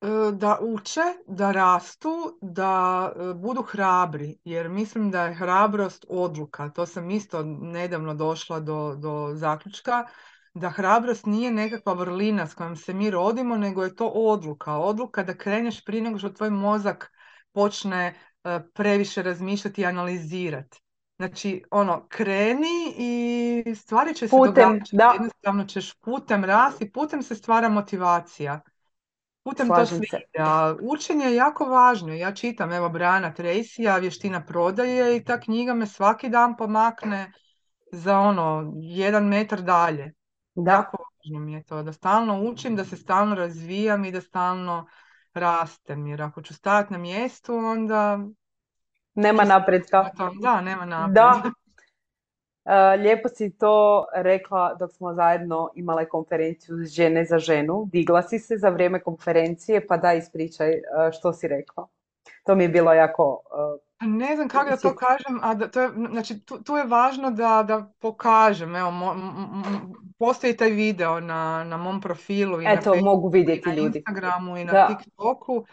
E, 0.00 0.32
Da 0.32 0.58
uče, 0.62 1.00
da 1.26 1.52
rastu, 1.52 2.38
da 2.40 3.12
e, 3.16 3.34
budu 3.34 3.62
hrabri, 3.62 4.38
jer 4.44 4.68
mislim 4.68 5.10
da 5.10 5.24
je 5.24 5.34
hrabrost 5.34 6.04
odluka. 6.08 6.68
To 6.68 6.86
sam 6.86 7.10
isto 7.10 7.42
nedavno 7.44 8.14
došla 8.14 8.60
do, 8.60 8.94
do 8.96 9.30
zaključka, 9.34 10.06
da 10.54 10.70
hrabrost 10.70 11.26
nije 11.26 11.50
nekakva 11.50 11.92
vrlina 11.92 12.46
s 12.46 12.54
kojom 12.54 12.76
se 12.76 12.94
mi 12.94 13.10
rodimo, 13.10 13.56
nego 13.56 13.84
je 13.84 13.96
to 13.96 14.08
odluka. 14.08 14.76
Odluka 14.76 15.22
da 15.22 15.36
kreneš 15.36 15.84
prije 15.84 16.02
nego 16.02 16.18
što 16.18 16.28
tvoj 16.30 16.50
mozak 16.50 17.12
počne 17.52 18.14
e, 18.44 18.60
previše 18.74 19.22
razmišljati 19.22 19.80
i 19.82 19.86
analizirati. 19.86 20.82
Znači, 21.20 21.62
ono, 21.70 22.06
kreni 22.08 22.94
i 22.96 23.74
stvari 23.74 24.14
će 24.14 24.28
se 24.28 24.36
Putem, 24.36 24.68
događati. 24.68 24.96
da. 24.96 25.10
Jednostavno 25.12 25.64
ćeš 25.64 25.94
putem 25.94 26.44
rasti, 26.44 26.92
putem 26.92 27.22
se 27.22 27.34
stvara 27.34 27.68
motivacija. 27.68 28.60
Putem 29.42 29.68
to 29.68 29.74
Slažem 29.74 29.98
sve 29.98 30.06
se. 30.06 30.16
ide, 30.16 30.42
a 30.44 30.76
učenje 30.82 31.24
je 31.24 31.34
jako 31.34 31.64
važno. 31.64 32.12
Ja 32.12 32.34
čitam, 32.34 32.72
evo, 32.72 32.88
Brana 32.88 33.34
Tracyja, 33.34 34.00
Vještina 34.00 34.44
prodaje 34.44 35.16
i 35.16 35.24
ta 35.24 35.40
knjiga 35.40 35.74
me 35.74 35.86
svaki 35.86 36.28
dan 36.28 36.56
pomakne 36.56 37.32
za 37.92 38.18
ono, 38.18 38.72
jedan 38.76 39.28
metar 39.28 39.62
dalje. 39.62 40.12
Da, 40.54 40.72
Jako 40.72 40.96
važno 40.96 41.40
mi 41.40 41.52
je 41.52 41.62
to, 41.62 41.82
da 41.82 41.92
stalno 41.92 42.40
učim, 42.42 42.76
da 42.76 42.84
se 42.84 42.96
stalno 42.96 43.34
razvijam 43.34 44.04
i 44.04 44.12
da 44.12 44.20
stalno 44.20 44.86
rastem. 45.34 46.06
Jer 46.06 46.22
ako 46.22 46.42
ću 46.42 46.54
stajati 46.54 46.92
na 46.92 46.98
mjestu, 46.98 47.54
onda... 47.54 48.18
nema 49.14 49.44
napretka. 49.44 50.10
Da, 50.42 50.60
nema 50.60 50.84
naprijed. 50.84 51.14
Da. 51.14 51.42
E, 52.64 52.96
lijepo 52.96 53.28
si 53.28 53.50
to 53.50 54.04
rekla 54.14 54.74
dok 54.74 54.92
smo 54.92 55.14
zajedno 55.14 55.70
imale 55.74 56.08
konferenciju 56.08 56.76
Žene 56.84 57.24
za 57.24 57.38
ženu. 57.38 57.88
Digla 57.92 58.22
si 58.22 58.38
se 58.38 58.56
za 58.56 58.68
vrijeme 58.68 59.00
konferencije, 59.00 59.86
pa 59.86 59.96
da 59.96 60.12
ispričaj 60.12 60.70
e, 60.72 60.82
što 61.12 61.32
si 61.32 61.48
rekla. 61.48 61.88
To 62.44 62.54
mi 62.54 62.64
je 62.64 62.68
bilo 62.68 62.92
jako... 62.92 63.42
e, 63.76 63.90
Pa 63.98 64.06
Ne 64.06 64.36
znam 64.36 64.48
kako 64.48 64.70
da 64.70 64.76
to 64.76 64.96
kažem, 64.96 65.40
a 65.42 65.54
da 65.54 65.68
to 65.70 65.80
je, 65.82 65.88
znači 66.10 66.40
tu, 66.40 66.62
tu 66.62 66.76
je 66.76 66.84
važno 66.84 67.30
da, 67.30 67.64
da 67.68 67.92
pokažem, 67.98 68.76
evo, 68.76 68.90
mo- 68.90 69.12
m- 69.12 69.92
postoji 70.18 70.56
taj 70.56 70.70
video 70.70 71.20
na, 71.20 71.64
na 71.64 71.76
mom 71.76 72.00
profilu 72.00 72.60
i 72.60 72.64
na 72.64 72.70
Eto, 72.70 72.82
Facebooku 72.82 73.04
mogu 73.04 73.28
i 73.28 73.38
vidjeti 73.40 73.68
na 73.68 73.74
ljudi. 73.74 73.98
Instagramu 73.98 74.56
i 74.56 74.64
na 74.64 74.72
Da. 74.72 74.86
TikToku. 74.86 75.64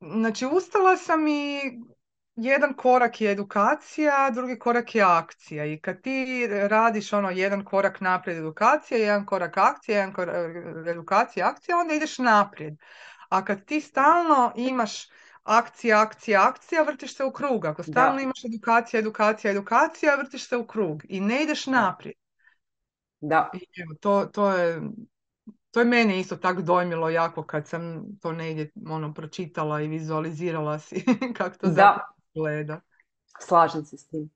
Znači, 0.00 0.46
ustala 0.46 0.96
sam 0.96 1.28
i 1.28 1.60
jedan 2.40 2.74
korak 2.74 3.20
je 3.20 3.30
edukacija, 3.30 4.30
drugi 4.34 4.58
korak 4.58 4.94
je 4.94 5.02
akcija. 5.02 5.64
I 5.64 5.80
kad 5.80 6.00
ti 6.02 6.46
radiš 6.50 7.12
ono 7.12 7.30
jedan 7.30 7.64
korak 7.64 8.00
naprijed 8.00 8.38
edukacija, 8.38 8.98
jedan 8.98 9.26
korak 9.26 9.56
akcija, 9.56 9.98
jedan 9.98 10.12
korak 10.12 10.56
edukacija, 10.86 11.48
akcija, 11.48 11.78
onda 11.78 11.94
ideš 11.94 12.18
naprijed. 12.18 12.74
A 13.28 13.44
kad 13.44 13.64
ti 13.64 13.80
stalno 13.80 14.52
imaš 14.56 15.08
akcija, 15.42 16.00
akcija, 16.00 16.48
akcija, 16.48 16.82
vrtiš 16.82 17.16
se 17.16 17.24
u 17.24 17.32
krug. 17.32 17.64
Ako 17.64 17.82
stalno 17.82 18.16
Da. 18.16 18.22
imaš 18.22 18.44
edukacija, 18.44 19.00
edukacija, 19.00 19.50
edukacija, 19.50 20.16
vrtiš 20.16 20.48
se 20.48 20.56
u 20.56 20.66
krug 20.66 21.02
i 21.08 21.20
ne 21.20 21.42
ideš 21.42 21.66
naprijed. 21.66 22.14
Da, 23.20 23.50
I 23.54 23.82
evo, 23.82 23.94
to, 24.00 24.30
to 24.32 24.52
je, 24.52 24.82
to 25.70 25.80
je 25.80 25.86
mene 25.86 26.20
isto 26.20 26.36
tako 26.36 26.62
dojmilo 26.62 27.08
jako 27.08 27.42
kad 27.42 27.68
sam 27.68 28.04
to 28.20 28.32
negdje 28.32 28.70
ono, 28.90 29.14
pročitala 29.14 29.80
i 29.80 29.88
vizualizirala 29.88 30.78
si 30.78 31.04
kako 31.36 31.56
to 31.56 31.66
da, 31.66 31.72
zapravo 31.72 32.17
gleda. 32.38 32.80
slažem 33.40 33.84
se 33.84 33.96
s 33.96 34.08
tim. 34.08 34.30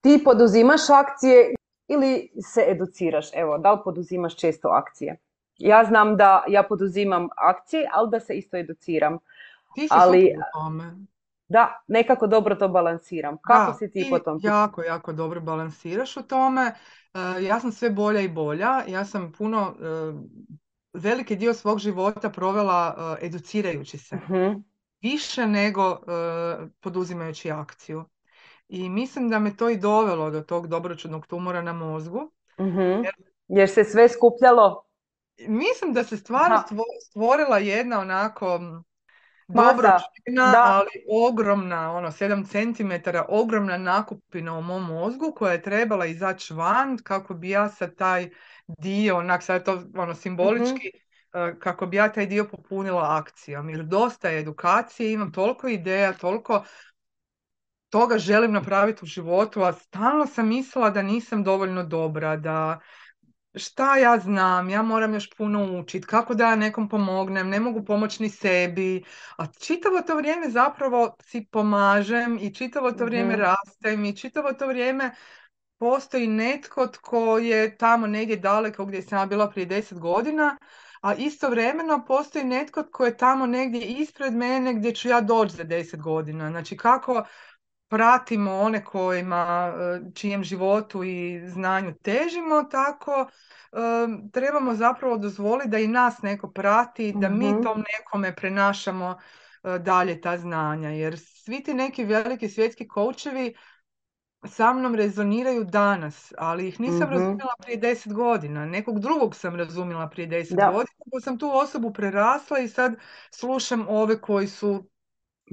Ti 0.00 0.22
poduzimaš 0.24 0.90
akcije 0.90 1.54
ili 1.88 2.30
se 2.42 2.64
educiraš? 2.68 3.26
Evo, 3.34 3.58
da 3.58 3.72
li 3.72 3.78
poduzimaš 3.84 4.36
često 4.36 4.68
akcije? 4.68 5.16
Ja 5.58 5.84
znam 5.84 6.16
da 6.16 6.44
ja 6.48 6.62
poduzimam 6.62 7.28
akcije, 7.36 7.88
ali 7.92 8.10
da 8.10 8.20
se 8.20 8.34
isto 8.34 8.56
educiram. 8.56 9.18
Ti 9.74 9.80
si 9.80 9.88
Ali- 9.90 10.34
tome. 10.52 10.96
Da, 11.48 11.82
nekako 11.88 12.26
dobro 12.26 12.54
to 12.54 12.68
balansiram. 12.68 13.36
Kako 13.42 13.72
Da, 13.72 13.78
si 13.78 13.90
ti 13.90 14.06
po 14.10 14.18
tom 14.18 14.38
jako, 14.42 14.82
jako 14.82 15.12
dobro 15.12 15.40
balansiraš 15.40 16.16
u 16.16 16.22
tome. 16.22 16.74
E, 17.14 17.42
ja 17.42 17.60
sam 17.60 17.72
sve 17.72 17.90
bolja 17.90 18.20
i 18.20 18.28
bolja. 18.28 18.82
Ja 18.86 19.04
sam 19.04 19.32
puno, 19.38 19.74
e, 19.80 20.12
veliki 20.92 21.36
dio 21.36 21.54
svog 21.54 21.78
života 21.78 22.30
provela 22.30 22.96
e, 23.20 23.26
educirajući 23.26 23.98
se. 23.98 24.16
Mhm, 24.16 24.52
Više 25.02 25.46
nego 25.46 25.82
e, 25.82 25.98
poduzimajući 26.80 27.50
akciju. 27.50 28.04
I 28.68 28.88
mislim 28.88 29.28
da 29.28 29.38
me 29.38 29.56
to 29.56 29.68
i 29.68 29.76
dovelo 29.76 30.30
do 30.30 30.40
tog 30.40 30.66
dobročudnog 30.66 31.26
tumora 31.26 31.62
na 31.62 31.72
mozgu. 31.72 32.32
mhm. 32.60 33.02
Jer 33.48 33.70
se 33.70 33.84
sve 33.84 34.08
skupljalo? 34.08 34.84
Mislim 35.48 35.92
da 35.92 36.04
se 36.04 36.16
stvarno 36.16 36.56
Aha. 36.56 36.66
stvorila 37.10 37.58
jedna 37.58 38.00
onako 38.00 38.60
dobročina, 39.48 40.52
ali 40.56 40.90
ogromna, 41.28 41.92
ono 41.92 42.10
7 42.10 42.46
cm, 42.46 43.10
ogromna 43.28 43.78
nakupina 43.78 44.58
u 44.58 44.62
mom 44.62 44.86
mozgu 44.86 45.32
koja 45.36 45.52
je 45.52 45.62
trebala 45.62 46.06
izaći 46.06 46.54
van 46.54 46.98
kako 47.02 47.34
bi 47.34 47.50
ja 47.50 47.68
sad 47.68 47.96
taj 47.96 48.30
dio, 48.66 49.16
onak 49.16 49.42
sad 49.42 49.60
je 49.60 49.64
to 49.64 49.82
ono 49.96 50.14
simbolički, 50.14 50.86
e, 50.86 51.09
kako 51.58 51.86
bi 51.86 51.96
ja 51.96 52.12
taj 52.12 52.26
dio 52.26 52.44
popunila 52.44 53.16
akcijom. 53.18 53.70
Jer 53.70 53.82
dosta 53.84 54.28
je 54.28 54.40
edukacije, 54.40 55.12
imam 55.12 55.32
toliko 55.32 55.68
ideja, 55.68 56.12
toliko 56.12 56.64
toga 57.90 58.18
želim 58.18 58.52
napraviti 58.52 59.00
u 59.02 59.06
životu, 59.06 59.62
a 59.62 59.72
stalno 59.72 60.26
sam 60.26 60.48
mislila 60.48 60.90
da 60.90 61.02
nisam 61.02 61.44
dovoljno 61.44 61.82
dobra, 61.84 62.36
da 62.36 62.80
šta 63.54 63.96
ja 63.96 64.18
znam, 64.18 64.68
ja 64.70 64.82
moram 64.82 65.14
još 65.14 65.30
puno 65.36 65.80
učiti, 65.80 66.06
kako 66.06 66.34
da 66.34 66.44
ja 66.44 66.56
nekom 66.56 66.88
pomognem, 66.88 67.48
ne 67.48 67.60
mogu 67.60 67.84
pomoći 67.84 68.22
ni 68.22 68.28
sebi, 68.28 69.04
a 69.36 69.46
čitavo 69.46 70.00
to 70.06 70.16
vrijeme 70.16 70.50
zapravo 70.50 71.16
si 71.22 71.46
pomažem 71.50 72.38
i 72.40 72.54
čitavo 72.54 72.92
to 72.92 73.04
vrijeme 73.04 73.32
Mhm. 73.32 73.42
rastem 73.42 74.04
i 74.04 74.16
čitavo 74.16 74.52
to 74.52 74.66
vrijeme 74.66 75.10
postoji 75.78 76.26
netko 76.26 76.86
tko 76.86 77.38
je 77.38 77.76
tamo 77.76 78.06
negdje 78.06 78.36
daleko 78.36 78.84
gdje 78.84 79.02
sam 79.02 79.18
ja 79.18 79.26
bila 79.26 79.50
prije 79.50 79.66
deset 79.66 79.98
godina, 79.98 80.56
a 81.00 81.14
istovremeno 81.14 82.04
postoji 82.06 82.44
netko 82.44 82.82
tko 82.82 83.04
je 83.04 83.16
tamo 83.16 83.46
negdje 83.46 83.80
ispred 83.80 84.34
mene 84.34 84.74
gdje 84.74 84.94
ću 84.94 85.08
ja 85.08 85.20
doći 85.20 85.56
za 85.56 85.64
deset 85.64 86.00
godina. 86.00 86.50
Znači 86.50 86.76
kako 86.76 87.24
pratimo 87.88 88.52
one 88.52 88.84
kojima, 88.84 89.72
e, 89.78 90.12
čijem 90.14 90.44
životu 90.44 91.04
i 91.04 91.42
znanju 91.48 91.94
težimo, 92.02 92.62
tako 92.70 93.12
e, 93.72 93.76
trebamo 94.32 94.74
zapravo 94.74 95.16
dozvoliti 95.18 95.70
da 95.70 95.78
i 95.78 95.86
nas 95.86 96.22
neko 96.22 96.50
prati, 96.50 97.12
da 97.16 97.28
mi 97.28 97.52
Mhm. 97.52 97.62
tom 97.62 97.84
nekome 97.98 98.36
prenašamo 98.36 99.18
e, 99.64 99.78
dalje 99.78 100.20
ta 100.20 100.38
znanja. 100.38 100.88
Jer 100.90 101.18
svi 101.18 101.62
ti 101.62 101.74
neki 101.74 102.04
veliki 102.04 102.48
svjetski 102.48 102.88
koučevi 102.88 103.54
sa 104.44 104.72
mnom 104.72 104.94
rezoniraju 104.94 105.64
danas, 105.64 106.32
ali 106.38 106.68
ih 106.68 106.80
nisam 106.80 107.08
Mhm. 107.08 107.12
razumjela 107.12 107.54
prije 107.62 107.76
deset 107.76 108.12
godina. 108.12 108.66
Nekog 108.66 109.00
drugog 109.00 109.34
sam 109.36 109.56
razumjela 109.56 110.08
prije 110.08 110.26
deset 110.26 110.56
Da. 110.56 110.66
godina, 110.66 110.96
pa 111.12 111.20
sam 111.20 111.38
tu 111.38 111.50
osobu 111.52 111.92
prerasla 111.92 112.58
i 112.58 112.68
sad 112.68 112.94
slušam 113.30 113.86
ove 113.88 114.20
koji 114.20 114.46
su... 114.46 114.84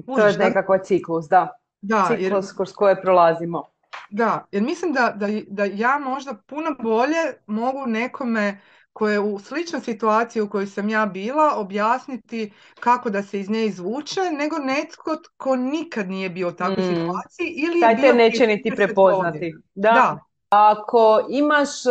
To 0.06 0.26
je 0.26 0.38
nekakav 0.38 0.78
ciklus, 0.84 1.26
da. 1.28 1.48
Da, 1.80 2.08
jer, 2.10 2.18
Ciklus 2.18 2.52
kroz 2.52 2.72
koje 2.72 3.02
prolazimo. 3.02 3.64
da, 4.10 4.46
jer 4.52 4.62
mislim 4.62 4.92
da, 4.92 5.12
da, 5.16 5.26
da 5.48 5.64
ja 5.64 5.98
možda 5.98 6.34
puno 6.46 6.70
bolje 6.82 7.16
mogu 7.46 7.86
nekome 7.86 8.60
koje 8.98 9.12
je 9.12 9.20
u 9.20 9.38
sličnoj 9.38 9.80
situaciji 9.80 10.42
u 10.42 10.48
kojoj 10.50 10.66
sam 10.66 10.88
ja 10.88 11.06
bila 11.06 11.54
objasniti 11.56 12.52
kako 12.80 13.10
da 13.10 13.22
se 13.22 13.40
iz 13.40 13.50
nje 13.50 13.66
izvuče, 13.66 14.20
nego 14.32 14.58
netko 14.58 15.16
tko 15.16 15.56
nikad 15.56 16.08
nije 16.08 16.30
bio 16.30 16.48
u 16.48 16.52
takvoj 16.52 16.84
Mm. 16.84 16.94
situaciji 16.94 17.46
ili 17.48 17.80
je 17.80 17.80
Taj 17.80 17.94
bio 17.94 18.12
te 18.12 18.14
neće 18.14 18.46
niti 18.46 18.70
30 18.70 18.76
prepoznati. 18.76 19.54
Da. 19.74 19.92
Da, 19.92 20.18
Ako 20.50 21.26
imaš 21.30 21.86
e, 21.86 21.90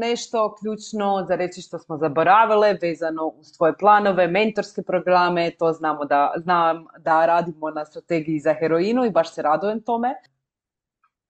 nešto 0.00 0.54
ključno 0.54 1.24
za 1.28 1.34
reći 1.36 1.62
što 1.62 1.78
smo 1.78 1.98
zaboravile 1.98 2.78
vezano 2.82 3.26
uz 3.26 3.52
tvoje 3.52 3.76
planove, 3.78 4.28
mentorske 4.28 4.82
programe, 4.82 5.50
to 5.58 5.72
znamo 5.72 6.04
da, 6.04 6.32
znam 6.36 6.84
da 6.98 7.26
radimo 7.26 7.70
na 7.70 7.84
strategiji 7.84 8.40
za 8.40 8.54
heroinu 8.54 9.04
i 9.04 9.10
baš 9.10 9.34
se 9.34 9.42
radujem 9.42 9.82
tome. 9.82 10.14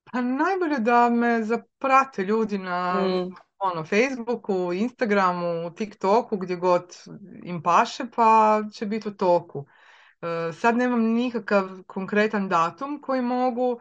Pa 0.04 0.20
najbolje 0.20 0.78
da 0.78 1.08
me 1.10 1.42
zaprate 1.42 2.22
ljudi 2.22 2.58
na 2.58 2.94
Mm, 2.94 3.34
ono, 3.58 3.84
Facebooku, 3.84 4.72
Instagramu, 4.72 5.74
TikToku, 5.74 6.36
gdje 6.36 6.56
god 6.56 6.96
im 7.42 7.62
paše, 7.62 8.04
pa 8.16 8.62
će 8.72 8.86
biti 8.86 9.08
u 9.08 9.14
toku. 9.14 9.66
E, 10.22 10.52
sad 10.52 10.76
nemam 10.76 11.00
nikakav 11.02 11.68
konkretan 11.86 12.48
datum 12.48 13.00
koji 13.02 13.22
mogu 13.22 13.80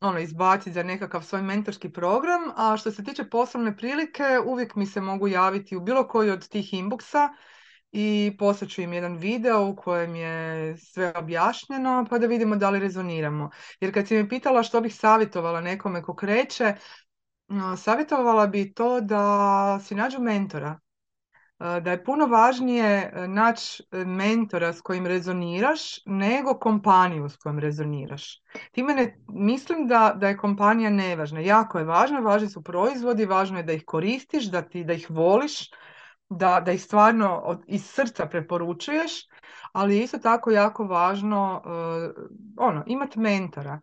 ono, 0.00 0.18
izbaciti 0.18 0.72
za 0.72 0.82
nekakav 0.82 1.22
svoj 1.22 1.42
mentorski 1.42 1.92
program, 1.92 2.40
a 2.56 2.76
što 2.76 2.90
se 2.90 3.04
tiče 3.04 3.28
poslovne 3.28 3.76
prilike, 3.76 4.24
uvijek 4.46 4.74
mi 4.74 4.86
se 4.86 5.00
mogu 5.00 5.28
javiti 5.28 5.76
u 5.76 5.80
bilo 5.80 6.08
koji 6.08 6.30
od 6.30 6.48
tih 6.48 6.74
inboxa 6.74 7.28
i 7.92 8.36
poslat 8.38 8.70
ću 8.70 8.82
im 8.82 8.92
jedan 8.92 9.16
video 9.16 9.66
u 9.66 9.76
kojem 9.76 10.14
je 10.14 10.76
sve 10.76 11.12
objašnjeno, 11.16 12.06
pa 12.10 12.18
da 12.18 12.26
vidimo 12.26 12.56
da 12.56 12.70
li 12.70 12.80
rezoniramo. 12.80 13.50
Jer 13.80 13.94
kad 13.94 14.08
si 14.08 14.14
me 14.14 14.28
pitala 14.28 14.62
što 14.62 14.80
bih 14.80 14.94
savjetovala 14.94 15.60
nekome 15.60 16.02
ko 16.02 16.14
kreće, 16.14 16.74
savjetovala 17.76 18.46
bi 18.46 18.74
to 18.74 19.00
da 19.00 19.80
si 19.82 19.94
nađu 19.94 20.20
mentora. 20.20 20.78
Da 21.60 21.90
je 21.90 22.04
puno 22.04 22.26
važnije 22.26 23.12
e, 23.14 23.28
naći 23.28 23.82
e, 23.92 24.04
mentora 24.04 24.72
s 24.72 24.80
kojim 24.80 25.06
rezoniraš 25.06 26.06
nego 26.06 26.54
kompaniju 26.58 27.28
s 27.28 27.36
kojom 27.36 27.58
rezoniraš. 27.58 28.42
Time 28.72 28.94
ne 28.94 29.18
mislim 29.28 29.86
da, 29.86 30.14
da 30.16 30.28
je 30.28 30.36
kompanija 30.36 30.90
nevažna. 30.90 31.40
Jako 31.40 31.78
je 31.78 31.84
važna, 31.84 32.20
važni 32.20 32.48
su 32.48 32.62
proizvodi, 32.62 33.26
važno 33.26 33.58
je 33.58 33.62
da 33.62 33.72
ih 33.72 33.84
koristiš, 33.86 34.44
da, 34.50 34.62
ti, 34.62 34.84
da 34.84 34.92
ih 34.92 35.06
voliš, 35.10 35.70
da, 36.28 36.60
da 36.60 36.72
ih 36.72 36.82
stvarno 36.82 37.36
od, 37.44 37.62
iz 37.66 37.84
srca 37.84 38.26
preporučuješ, 38.26 39.12
ali 39.72 39.96
je 39.96 40.02
isto 40.02 40.18
tako 40.18 40.50
jako 40.50 40.84
važno 40.84 41.62
e, 41.64 41.70
ono, 42.56 42.84
imati 42.86 43.20
mentora. 43.20 43.80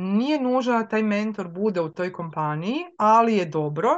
Nije 0.00 0.40
nužno 0.40 0.72
da 0.72 0.88
taj 0.88 1.02
mentor 1.02 1.48
bude 1.48 1.80
u 1.80 1.88
toj 1.88 2.12
kompaniji, 2.12 2.84
ali 2.98 3.36
je 3.36 3.44
dobro. 3.44 3.88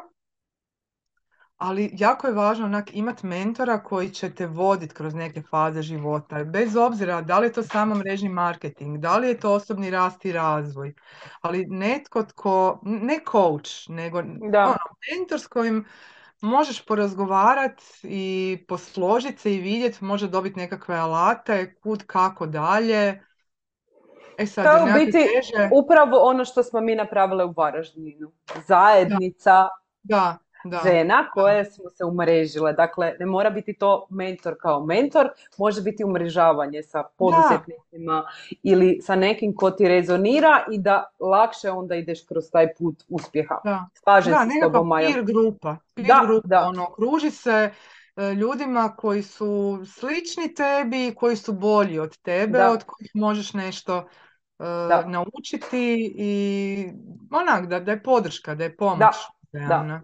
Ali 1.57 1.91
jako 1.93 2.27
je 2.27 2.33
važno 2.33 2.65
onak 2.65 2.95
imati 2.95 3.27
mentora 3.27 3.83
koji 3.83 4.11
će 4.11 4.35
te 4.35 4.47
voditi 4.47 4.95
kroz 4.95 5.15
neke 5.15 5.43
faze 5.43 5.83
života. 5.83 6.45
Bez 6.45 6.77
obzira 6.77 7.21
da 7.23 7.39
li 7.39 7.47
je 7.47 7.53
to 7.53 7.63
samo 7.63 7.95
mrežni 7.95 8.29
marketing, 8.29 8.99
da 8.99 9.19
li 9.19 9.29
je 9.29 9.41
to 9.41 9.53
osobni 9.53 9.91
rast 9.91 10.25
i 10.25 10.33
razvoj. 10.33 10.95
Ali 11.41 11.67
netko 11.67 12.23
tko, 12.23 12.81
ne 12.83 13.19
coach, 13.33 13.71
nego 13.89 14.23
Da. 14.23 14.65
ono, 14.65 14.77
mentor 15.11 15.41
s 15.41 15.47
kojim 15.47 15.85
možeš 16.41 16.85
porazgovarati 16.87 17.85
i 18.03 18.59
posložiti 18.69 19.39
se 19.39 19.55
i 19.55 19.61
vidjeti, 19.61 20.05
može 20.05 20.29
dobiti 20.29 20.61
nekakve 20.61 20.97
alate, 20.97 21.75
kud, 21.75 22.07
kako 22.07 22.47
dalje. 22.47 23.30
E 24.41 24.47
sad, 24.47 24.65
To 24.65 24.73
je 24.73 24.83
u 24.85 24.97
biti 24.97 25.13
teže- 25.13 25.69
upravo 25.75 26.19
ono 26.19 26.45
što 26.45 26.63
smo 26.63 26.81
mi 26.81 26.95
napravile 26.95 27.45
u 27.45 27.53
Varaždinu. 27.53 28.33
Zajednica 28.67 29.69
da, 30.03 30.39
da. 30.65 30.81
žena 30.85 31.31
koje 31.31 31.65
smo 31.65 31.91
se 31.91 32.05
umrežile. 32.05 32.73
Dakle, 32.73 33.15
ne 33.19 33.27
mora 33.27 33.51
biti 33.51 33.75
to 33.75 34.07
mentor 34.11 34.55
kao 34.61 34.87
mentor, 34.87 35.29
može 35.59 35.83
biti 35.83 36.05
umrežavanje 36.05 36.83
sa 36.83 37.03
poduzetnicima 37.19 38.25
ili 38.63 38.99
sa 39.03 39.17
nekim 39.17 39.55
ko 39.55 39.71
ti 39.71 39.89
rezonira 39.89 40.65
i 40.71 40.79
da 40.79 41.05
lakše 41.21 41.71
onda 41.71 41.95
ideš 41.95 42.27
kroz 42.27 42.45
taj 42.53 42.75
put 42.75 43.03
uspjeha. 43.09 43.61
Da. 43.65 43.85
Slažem 43.95 44.33
Da, 44.33 44.39
se 44.39 44.45
s 44.45 44.49
nekakva 44.49 44.73
tobom, 44.73 44.99
peer 44.99 45.25
grupa. 45.25 45.77
Peer 45.95 46.07
Da, 46.07 46.21
grupa, 46.27 46.49
da. 46.49 46.61
ono, 46.63 46.85
okruži 46.85 47.31
se 47.31 47.71
e, 48.17 48.35
ljudima 48.35 48.95
koji 48.97 49.23
su 49.23 49.51
slični 49.87 50.55
tebi 50.55 51.07
i 51.07 51.15
koji 51.15 51.37
su 51.37 51.53
bolji 51.53 51.99
od 51.99 52.19
tebe, 52.19 52.59
Da. 52.59 52.71
od 52.71 52.85
kojih 52.85 53.11
možeš 53.15 53.53
nešto 53.55 54.09
Da. 54.89 55.05
naučiti 55.07 55.79
i 56.17 56.89
onak, 57.33 57.67
da, 57.67 57.81
da 57.81 57.91
je 57.91 58.03
podrška, 58.03 58.55
da 58.55 58.65
je 58.65 58.77
pomoć. 58.77 59.15
uzajamna. 59.53 60.03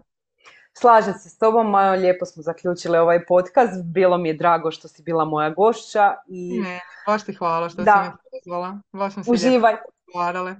Slažem 0.73 1.13
se 1.13 1.29
s 1.29 1.37
tobom, 1.37 1.69
Majo, 1.69 1.91
lijepo 1.93 2.25
smo 2.25 2.43
zaključili 2.43 2.97
ovaj 2.97 3.25
podcast. 3.25 3.83
Bilo 3.85 4.17
mi 4.17 4.29
je 4.29 4.33
drago 4.33 4.71
što 4.71 4.87
si 4.87 5.03
bila 5.03 5.25
moja 5.25 5.49
gošća 5.49 6.13
i 6.27 6.59
Ne, 6.59 6.79
baš 7.07 7.23
ti 7.23 7.33
hvala 7.33 7.69
što 7.69 7.83
Da. 7.83 8.03
si 8.03 8.09
me 8.09 8.39
pozvala. 8.39 8.79
Baš 8.91 9.15
lijepo 9.15 9.23
uživaj. 9.27 9.75
Hvala 10.13 10.55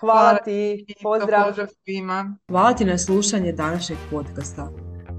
Hvala 0.00 0.38
ti, 0.38 0.86
pozdrav. 1.02 1.44
pozdrav 1.44 1.66
svima. 1.84 2.36
Hvala 2.48 2.72
ti 2.72 2.84
na 2.84 2.98
slušanje 2.98 3.52
današnjeg 3.52 3.98
podcasta. 4.10 4.68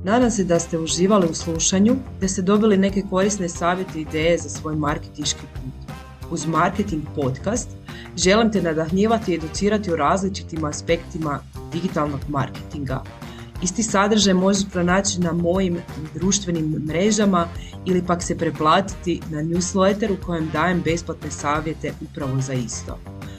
Nadam 0.03 0.31
se 0.31 0.43
da 0.43 0.59
ste 0.59 0.77
uživali 0.77 1.27
u 1.27 1.35
slušanju, 1.35 1.95
da 2.21 2.27
ste 2.27 2.41
dobili 2.41 2.77
neke 2.77 3.03
korisne 3.09 3.49
savjete 3.49 3.91
i 3.95 4.01
ideje 4.01 4.37
za 4.37 4.49
svoj 4.49 4.75
marketinški 4.75 5.41
put. 5.53 5.86
Uz 6.31 6.45
Marketing 6.45 7.03
podcast 7.15 7.69
želim 8.17 8.51
te 8.51 8.61
nadahnjivati 8.61 9.31
i 9.31 9.35
educirati 9.35 9.91
o 9.91 9.95
različitim 9.95 10.65
aspektima 10.65 11.39
digitalnog 11.71 12.19
marketinga. 12.29 13.03
Isti 13.63 13.83
sadržaj 13.83 14.33
možeš 14.33 14.63
pronaći 14.71 15.21
na 15.21 15.31
mojim 15.33 15.77
društvenim 16.13 16.83
mrežama 16.87 17.47
ili 17.85 18.03
pak 18.07 18.23
se 18.23 18.37
preplatiti 18.37 19.21
na 19.29 19.41
newsletter 19.41 20.11
u 20.11 20.25
kojem 20.25 20.49
dajem 20.53 20.81
besplatne 20.81 21.31
savjete 21.31 21.93
upravo 22.01 22.41
za 22.41 22.53
isto. 22.53 22.99